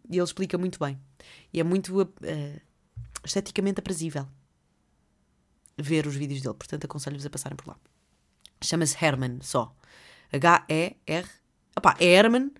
ele 0.08 0.22
explica 0.22 0.56
muito 0.56 0.78
bem. 0.78 0.98
E 1.52 1.60
é 1.60 1.64
muito 1.64 2.00
uh, 2.00 2.08
esteticamente 3.24 3.80
aprazível 3.80 4.26
ver 5.76 6.06
os 6.06 6.14
vídeos 6.14 6.40
dele. 6.40 6.54
Portanto, 6.54 6.84
aconselho-vos 6.84 7.26
a 7.26 7.30
passarem 7.30 7.56
por 7.56 7.68
lá. 7.68 7.76
Chama-se 8.62 8.96
Herman 9.02 9.38
só. 9.40 9.74
H-E-R. 10.32 11.26
Opá, 11.76 11.96
é 11.98 12.06
Herman, 12.06 12.52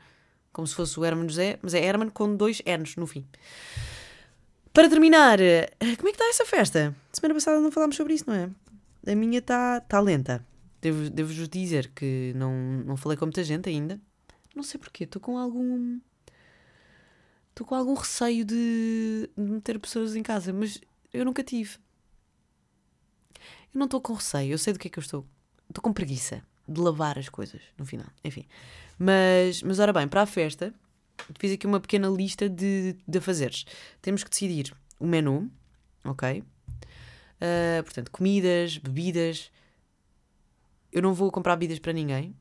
como 0.53 0.67
se 0.67 0.75
fosse 0.75 0.99
o 0.99 1.05
Herman 1.05 1.29
José, 1.29 1.59
mas 1.63 1.75
é 1.75 1.85
Herman 1.85 2.11
com 2.11 2.37
dois 2.37 2.63
N's 2.67 2.97
no 2.97 3.07
fim. 3.07 3.27
Para 4.73 4.89
terminar, 4.89 5.41
eh, 5.41 5.71
como 5.97 6.09
é 6.09 6.13
que 6.13 6.23
está 6.23 6.29
essa 6.29 6.47
festa? 6.47 6.95
Semana 7.13 7.35
passada 7.35 7.61
não 7.61 7.71
falámos 7.71 7.97
sobre 7.97 8.15
isso, 8.15 8.25
não 8.27 8.35
é? 8.35 8.51
A 9.11 9.15
minha 9.15 9.39
está 9.39 9.81
tá 9.81 10.01
lenta. 10.01 10.47
Devo-vos 10.81 11.11
devo 11.11 11.49
dizer 11.49 11.93
que 11.95 12.33
não, 12.37 12.53
não 12.85 12.97
falei 12.97 13.17
com 13.17 13.27
muita 13.27 13.45
gente 13.45 13.69
ainda. 13.69 14.01
Não 14.55 14.63
sei 14.63 14.79
porquê, 14.79 15.05
estou 15.05 15.21
com 15.21 15.39
algum. 15.39 16.01
Estou 17.51 17.67
com 17.67 17.75
algum 17.75 17.95
receio 17.95 18.45
de, 18.45 19.31
de 19.37 19.43
meter 19.43 19.79
pessoas 19.79 20.17
em 20.17 20.23
casa, 20.23 20.53
mas 20.53 20.81
eu 21.13 21.25
nunca 21.25 21.45
tive. 21.45 21.77
Eu 23.75 23.79
não 23.79 23.85
estou 23.85 24.01
com 24.01 24.15
receio, 24.15 24.53
eu 24.53 24.59
sei 24.59 24.73
do 24.73 24.79
que 24.79 24.89
é 24.89 24.91
que 24.91 24.99
eu 24.99 25.03
estou. 25.03 25.27
Estou 25.69 25.83
com 25.83 25.93
preguiça 25.93 26.43
de 26.69 26.81
lavar 26.81 27.19
as 27.19 27.29
coisas 27.29 27.61
no 27.79 27.85
final. 27.85 28.07
Enfim. 28.25 28.47
Mas, 28.99 29.63
mas 29.63 29.79
ora 29.79 29.93
bem, 29.93 30.07
para 30.07 30.23
a 30.23 30.27
festa, 30.27 30.73
fiz 31.39 31.53
aqui 31.53 31.67
uma 31.67 31.81
pequena 31.81 32.09
lista 32.09 32.49
de, 32.49 32.97
de 33.07 33.21
fazeres. 33.21 33.65
Temos 34.01 34.23
que 34.25 34.31
decidir 34.31 34.75
o 34.99 35.07
menu, 35.07 35.51
ok? 36.05 36.41
Uh, 36.41 37.83
portanto, 37.83 38.11
comidas, 38.11 38.79
bebidas. 38.79 39.51
Eu 40.93 41.03
não 41.03 41.13
vou 41.15 41.31
comprar 41.31 41.57
bebidas 41.57 41.79
para 41.79 41.93
ninguém. 41.93 42.37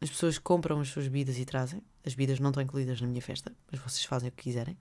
As 0.00 0.10
pessoas 0.10 0.38
compram 0.38 0.80
as 0.80 0.88
suas 0.88 1.06
bebidas 1.06 1.38
e 1.38 1.44
trazem. 1.44 1.80
As 2.04 2.14
bebidas 2.14 2.40
não 2.40 2.50
estão 2.50 2.62
incluídas 2.62 3.00
na 3.00 3.06
minha 3.06 3.22
festa, 3.22 3.52
mas 3.70 3.80
vocês 3.80 4.04
fazem 4.04 4.28
o 4.28 4.32
que 4.32 4.42
quiserem. 4.42 4.76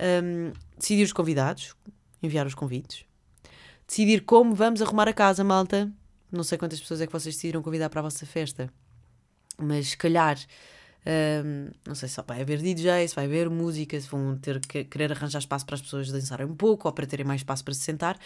Um, 0.00 0.52
decidir 0.76 1.04
os 1.04 1.12
convidados, 1.12 1.74
enviar 2.22 2.46
os 2.46 2.54
convites. 2.54 3.04
Decidir 3.86 4.22
como 4.22 4.54
vamos 4.54 4.80
arrumar 4.80 5.08
a 5.08 5.12
casa, 5.12 5.44
malta. 5.44 5.92
Não 6.34 6.42
sei 6.42 6.58
quantas 6.58 6.80
pessoas 6.80 7.00
é 7.00 7.06
que 7.06 7.12
vocês 7.12 7.34
decidiram 7.34 7.62
convidar 7.62 7.88
para 7.88 8.00
a 8.00 8.02
vossa 8.02 8.26
festa, 8.26 8.68
mas 9.58 9.90
se 9.90 9.96
calhar. 9.96 10.38
Um, 11.06 11.70
não 11.86 11.94
sei 11.94 12.08
se 12.08 12.18
vai 12.26 12.40
haver 12.40 12.62
DJ, 12.62 13.06
se 13.06 13.14
vai 13.14 13.26
haver 13.26 13.50
música, 13.50 14.00
se 14.00 14.08
vão 14.08 14.38
ter 14.38 14.58
que 14.60 14.84
querer 14.84 15.12
arranjar 15.12 15.38
espaço 15.38 15.66
para 15.66 15.74
as 15.74 15.82
pessoas 15.82 16.10
dançarem 16.10 16.46
um 16.46 16.56
pouco 16.56 16.88
ou 16.88 16.94
para 16.94 17.06
terem 17.06 17.26
mais 17.26 17.42
espaço 17.42 17.62
para 17.62 17.74
se 17.74 17.80
sentar, 17.80 18.18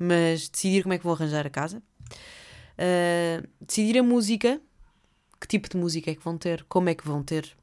mas 0.00 0.48
decidir 0.48 0.82
como 0.82 0.94
é 0.94 0.98
que 0.98 1.04
vão 1.04 1.12
arranjar 1.12 1.46
a 1.46 1.50
casa. 1.50 1.80
Uh, 2.76 3.46
decidir 3.60 3.98
a 3.98 4.02
música, 4.02 4.60
que 5.40 5.46
tipo 5.46 5.68
de 5.68 5.76
música 5.76 6.10
é 6.10 6.14
que 6.14 6.24
vão 6.24 6.36
ter, 6.36 6.64
como 6.64 6.88
é 6.88 6.94
que 6.94 7.06
vão 7.06 7.22
ter. 7.22 7.56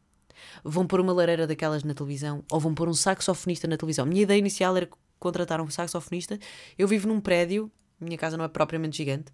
Vão 0.63 0.87
pôr 0.87 1.01
uma 1.01 1.11
lareira 1.11 1.45
daquelas 1.45 1.83
na 1.83 1.93
televisão 1.93 2.43
ou 2.49 2.59
vão 2.59 2.73
pôr 2.73 2.87
um 2.87 2.93
saxofonista 2.93 3.67
na 3.67 3.75
televisão. 3.77 4.05
Minha 4.05 4.23
ideia 4.23 4.39
inicial 4.39 4.75
era 4.77 4.89
contratar 5.19 5.59
um 5.61 5.69
saxofonista. 5.69 6.39
Eu 6.77 6.87
vivo 6.87 7.07
num 7.07 7.19
prédio, 7.19 7.69
minha 7.99 8.17
casa 8.17 8.37
não 8.37 8.45
é 8.45 8.47
propriamente 8.47 8.97
gigante, 8.97 9.31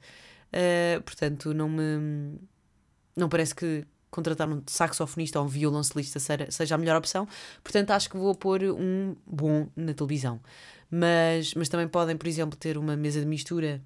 uh, 0.54 1.02
portanto 1.04 1.54
não 1.54 1.70
me. 1.70 2.40
Não 3.16 3.28
parece 3.30 3.56
que 3.56 3.86
contratar 4.10 4.50
um 4.50 4.62
saxofonista 4.66 5.40
ou 5.40 5.46
um 5.46 5.50
violoncelista 5.50 6.20
seja 6.20 6.76
a 6.76 6.78
melhor 6.78 6.98
opção, 6.98 7.28
portanto 7.64 7.92
acho 7.92 8.10
que 8.10 8.18
vou 8.18 8.34
pôr 8.34 8.64
um 8.64 9.16
bom 9.26 9.68
na 9.76 9.94
televisão. 9.94 10.40
Mas, 10.90 11.54
mas 11.54 11.68
também 11.68 11.88
podem, 11.88 12.16
por 12.16 12.28
exemplo, 12.28 12.58
ter 12.58 12.78
uma 12.78 12.96
mesa 12.96 13.20
de 13.20 13.26
mistura 13.26 13.82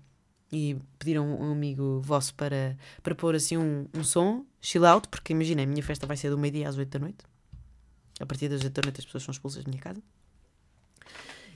e 0.51 0.77
pedir 0.99 1.17
a 1.17 1.21
um, 1.21 1.51
amigo 1.51 2.01
vosso 2.01 2.33
para, 2.35 2.77
para 3.01 3.15
pôr 3.15 3.35
assim 3.35 3.57
um, 3.57 3.87
um 3.93 4.03
som, 4.03 4.45
chill 4.61 4.85
out, 4.85 5.07
porque 5.07 5.33
imaginem, 5.33 5.63
a 5.63 5.67
minha 5.67 5.81
festa 5.81 6.05
vai 6.05 6.17
ser 6.17 6.29
do 6.29 6.37
meio-dia 6.37 6.67
às 6.67 6.77
8 6.77 6.89
da 6.89 6.99
noite. 6.99 7.25
A 8.19 8.25
partir 8.25 8.49
das 8.49 8.61
8 8.63 8.71
da 8.73 8.81
noite 8.83 8.99
as 8.99 9.05
pessoas 9.05 9.23
são 9.23 9.31
expulsas 9.31 9.63
da 9.63 9.69
minha 9.69 9.81
casa. 9.81 10.01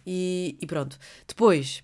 E, 0.06 0.58
e 0.62 0.66
pronto. 0.66 0.98
Depois, 1.28 1.84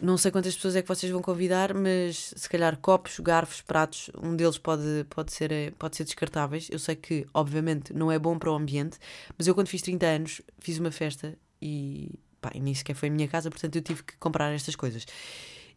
não 0.00 0.18
sei 0.18 0.30
quantas 0.30 0.54
pessoas 0.54 0.76
é 0.76 0.82
que 0.82 0.88
vocês 0.88 1.10
vão 1.10 1.22
convidar, 1.22 1.72
mas 1.72 2.34
se 2.36 2.48
calhar 2.48 2.76
copos, 2.78 3.18
garfos, 3.18 3.62
pratos, 3.62 4.10
um 4.22 4.36
deles 4.36 4.58
pode, 4.58 5.06
pode, 5.08 5.32
ser, 5.32 5.72
pode 5.78 5.96
ser 5.96 6.04
descartáveis. 6.04 6.68
Eu 6.70 6.78
sei 6.78 6.96
que, 6.96 7.26
obviamente, 7.32 7.94
não 7.94 8.12
é 8.12 8.18
bom 8.18 8.38
para 8.38 8.52
o 8.52 8.54
ambiente, 8.54 8.98
mas 9.38 9.46
eu, 9.46 9.54
quando 9.54 9.68
fiz 9.68 9.80
30 9.80 10.06
anos, 10.06 10.42
fiz 10.58 10.78
uma 10.78 10.90
festa 10.90 11.36
e 11.62 12.18
pá, 12.40 12.50
e 12.54 12.60
nem 12.60 12.74
sequer 12.74 12.94
foi 12.94 13.08
a 13.08 13.12
minha 13.12 13.26
casa, 13.26 13.50
portanto 13.50 13.76
eu 13.76 13.82
tive 13.82 14.02
que 14.02 14.16
comprar 14.18 14.52
estas 14.52 14.76
coisas. 14.76 15.06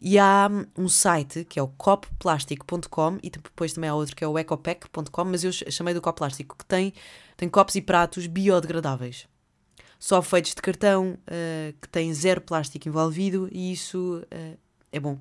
E 0.02 0.18
há 0.18 0.50
um 0.78 0.88
site 0.88 1.46
que 1.46 1.60
é 1.60 1.64
o 1.64 1.68
copplástico.com 1.68 3.20
e 3.22 3.30
depois 3.30 3.74
também 3.74 3.90
há 3.90 3.96
outro 3.96 4.16
que 4.16 4.24
é 4.24 4.28
o 4.28 4.38
ecopack.com, 4.38 5.26
mas 5.26 5.44
eu 5.44 5.52
chamei 5.52 5.94
do 5.94 6.02
copo 6.02 6.20
plástico, 6.20 6.58
que 6.58 6.66
tem, 6.66 6.94
tem 7.36 7.50
copos 7.50 7.76
e 7.76 7.82
pratos 7.82 8.28
biodegradáveis. 8.28 9.28
Só 10.00 10.22
feitos 10.22 10.56
de 10.56 10.62
cartão, 10.62 11.18
uh, 11.28 11.74
que 11.82 11.90
tem 11.90 12.14
zero 12.14 12.40
plástico 12.40 12.88
envolvido 12.88 13.50
e 13.52 13.74
isso 13.74 14.24
uh, 14.34 14.58
é 14.94 15.00
bom, 15.00 15.20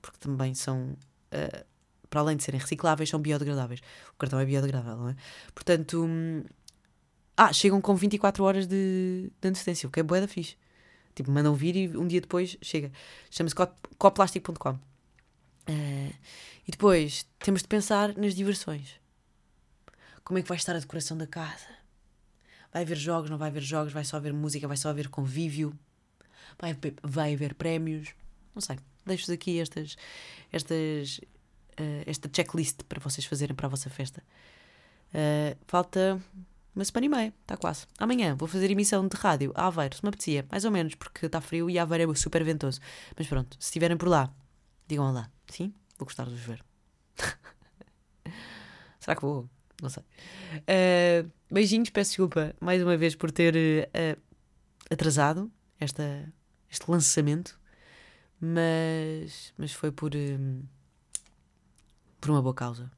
porque 0.00 0.16
também 0.18 0.54
são, 0.54 0.90
uh, 0.92 1.64
para 2.08 2.20
além 2.20 2.36
de 2.36 2.44
serem 2.44 2.60
recicláveis, 2.60 3.10
são 3.10 3.20
biodegradáveis. 3.20 3.80
O 4.14 4.16
cartão 4.16 4.38
é 4.38 4.44
biodegradável, 4.44 4.96
não 4.96 5.08
é? 5.08 5.16
Portanto, 5.52 6.04
um, 6.04 6.44
ah, 7.36 7.52
chegam 7.52 7.80
com 7.80 7.96
24 7.96 8.44
horas 8.44 8.66
de, 8.68 9.32
de 9.40 9.48
antecedência, 9.48 9.88
o 9.88 9.90
que 9.90 9.98
é 9.98 10.02
boa 10.04 10.20
da 10.20 10.28
fixe. 10.28 10.56
Tipo, 11.14 11.30
mandam 11.30 11.54
vir 11.54 11.74
e 11.76 11.88
um 11.96 12.06
dia 12.06 12.20
depois 12.20 12.56
chega. 12.62 12.92
Chama-se 13.30 13.54
coplástico.com. 13.98 14.70
Uh, 15.68 16.14
e 16.66 16.70
depois 16.70 17.26
temos 17.40 17.62
de 17.62 17.68
pensar 17.68 18.16
nas 18.16 18.34
diversões. 18.34 19.00
Como 20.22 20.38
é 20.38 20.42
que 20.42 20.48
vai 20.48 20.56
estar 20.56 20.76
a 20.76 20.78
decoração 20.78 21.16
da 21.18 21.26
casa? 21.26 21.81
Vai 22.72 22.82
haver 22.82 22.96
jogos, 22.96 23.28
não 23.28 23.38
vai 23.38 23.48
haver 23.48 23.62
jogos? 23.62 23.92
Vai 23.92 24.04
só 24.04 24.16
haver 24.16 24.32
música? 24.32 24.66
Vai 24.66 24.76
só 24.76 24.88
haver 24.88 25.08
convívio? 25.08 25.78
Vai, 26.58 26.76
vai 27.02 27.34
haver 27.34 27.54
prémios? 27.54 28.14
Não 28.54 28.62
sei. 28.62 28.78
Deixo-vos 29.04 29.30
aqui 29.30 29.60
estas, 29.60 29.96
estas, 30.50 31.18
uh, 31.78 32.02
esta 32.06 32.30
checklist 32.32 32.82
para 32.84 33.00
vocês 33.00 33.26
fazerem 33.26 33.54
para 33.54 33.66
a 33.66 33.70
vossa 33.70 33.90
festa. 33.90 34.22
Uh, 35.12 35.56
falta 35.66 36.20
uma 36.74 36.84
semana 36.84 37.06
e 37.06 37.08
meia, 37.08 37.34
está 37.42 37.56
quase. 37.56 37.86
Amanhã 37.98 38.34
vou 38.34 38.48
fazer 38.48 38.70
emissão 38.70 39.06
de 39.06 39.16
rádio 39.16 39.52
a 39.54 39.66
Aveiro, 39.66 39.94
se 39.94 40.02
me 40.02 40.08
apetecia, 40.08 40.46
mais 40.50 40.64
ou 40.64 40.70
menos, 40.70 40.94
porque 40.94 41.26
está 41.26 41.40
frio 41.40 41.68
e 41.68 41.78
Aveiro 41.78 42.10
é 42.10 42.14
super 42.14 42.42
ventoso. 42.42 42.80
Mas 43.16 43.26
pronto, 43.26 43.56
se 43.60 43.66
estiverem 43.66 43.96
por 43.96 44.08
lá, 44.08 44.32
digam 44.88 45.12
lá. 45.12 45.30
Sim, 45.48 45.74
vou 45.98 46.06
gostar 46.06 46.24
de 46.24 46.30
vos 46.30 46.40
ver. 46.40 46.64
Será 49.00 49.14
que 49.14 49.22
vou? 49.22 49.48
Não 49.82 49.90
sei. 49.90 50.04
Uh, 50.60 51.30
beijinhos, 51.50 51.90
peço 51.90 52.10
desculpa 52.10 52.54
mais 52.60 52.80
uma 52.80 52.96
vez 52.96 53.16
por 53.16 53.32
ter 53.32 53.54
uh, 53.56 54.22
atrasado 54.88 55.50
esta, 55.80 56.32
este 56.70 56.88
lançamento, 56.88 57.58
mas, 58.40 59.52
mas 59.58 59.72
foi 59.72 59.90
por, 59.90 60.14
um, 60.14 60.62
por 62.20 62.30
uma 62.30 62.40
boa 62.40 62.54
causa, 62.54 62.88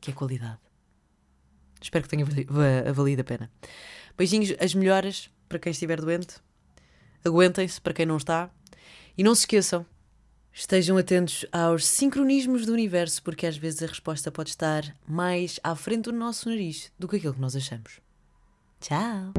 que 0.00 0.10
é 0.10 0.14
qualidade. 0.14 0.58
Espero 1.80 2.02
que 2.02 2.10
tenha 2.10 2.24
valido 2.92 3.22
a 3.22 3.24
pena. 3.24 3.50
Beijinhos, 4.18 4.54
as 4.60 4.74
melhoras 4.74 5.30
para 5.48 5.60
quem 5.60 5.70
estiver 5.70 6.00
doente. 6.00 6.36
Aguentem-se 7.24 7.80
para 7.80 7.94
quem 7.94 8.06
não 8.06 8.16
está. 8.16 8.50
E 9.16 9.22
não 9.22 9.34
se 9.34 9.42
esqueçam, 9.42 9.86
estejam 10.52 10.96
atentos 10.96 11.46
aos 11.50 11.86
sincronismos 11.86 12.66
do 12.66 12.72
universo, 12.72 13.22
porque 13.22 13.46
às 13.46 13.56
vezes 13.56 13.82
a 13.82 13.86
resposta 13.86 14.30
pode 14.30 14.50
estar 14.50 14.96
mais 15.08 15.58
à 15.62 15.74
frente 15.74 16.04
do 16.04 16.12
nosso 16.12 16.48
nariz 16.48 16.92
do 16.98 17.08
que 17.08 17.16
aquilo 17.16 17.34
que 17.34 17.40
nós 17.40 17.56
achamos. 17.56 18.00
Tchau! 18.80 19.32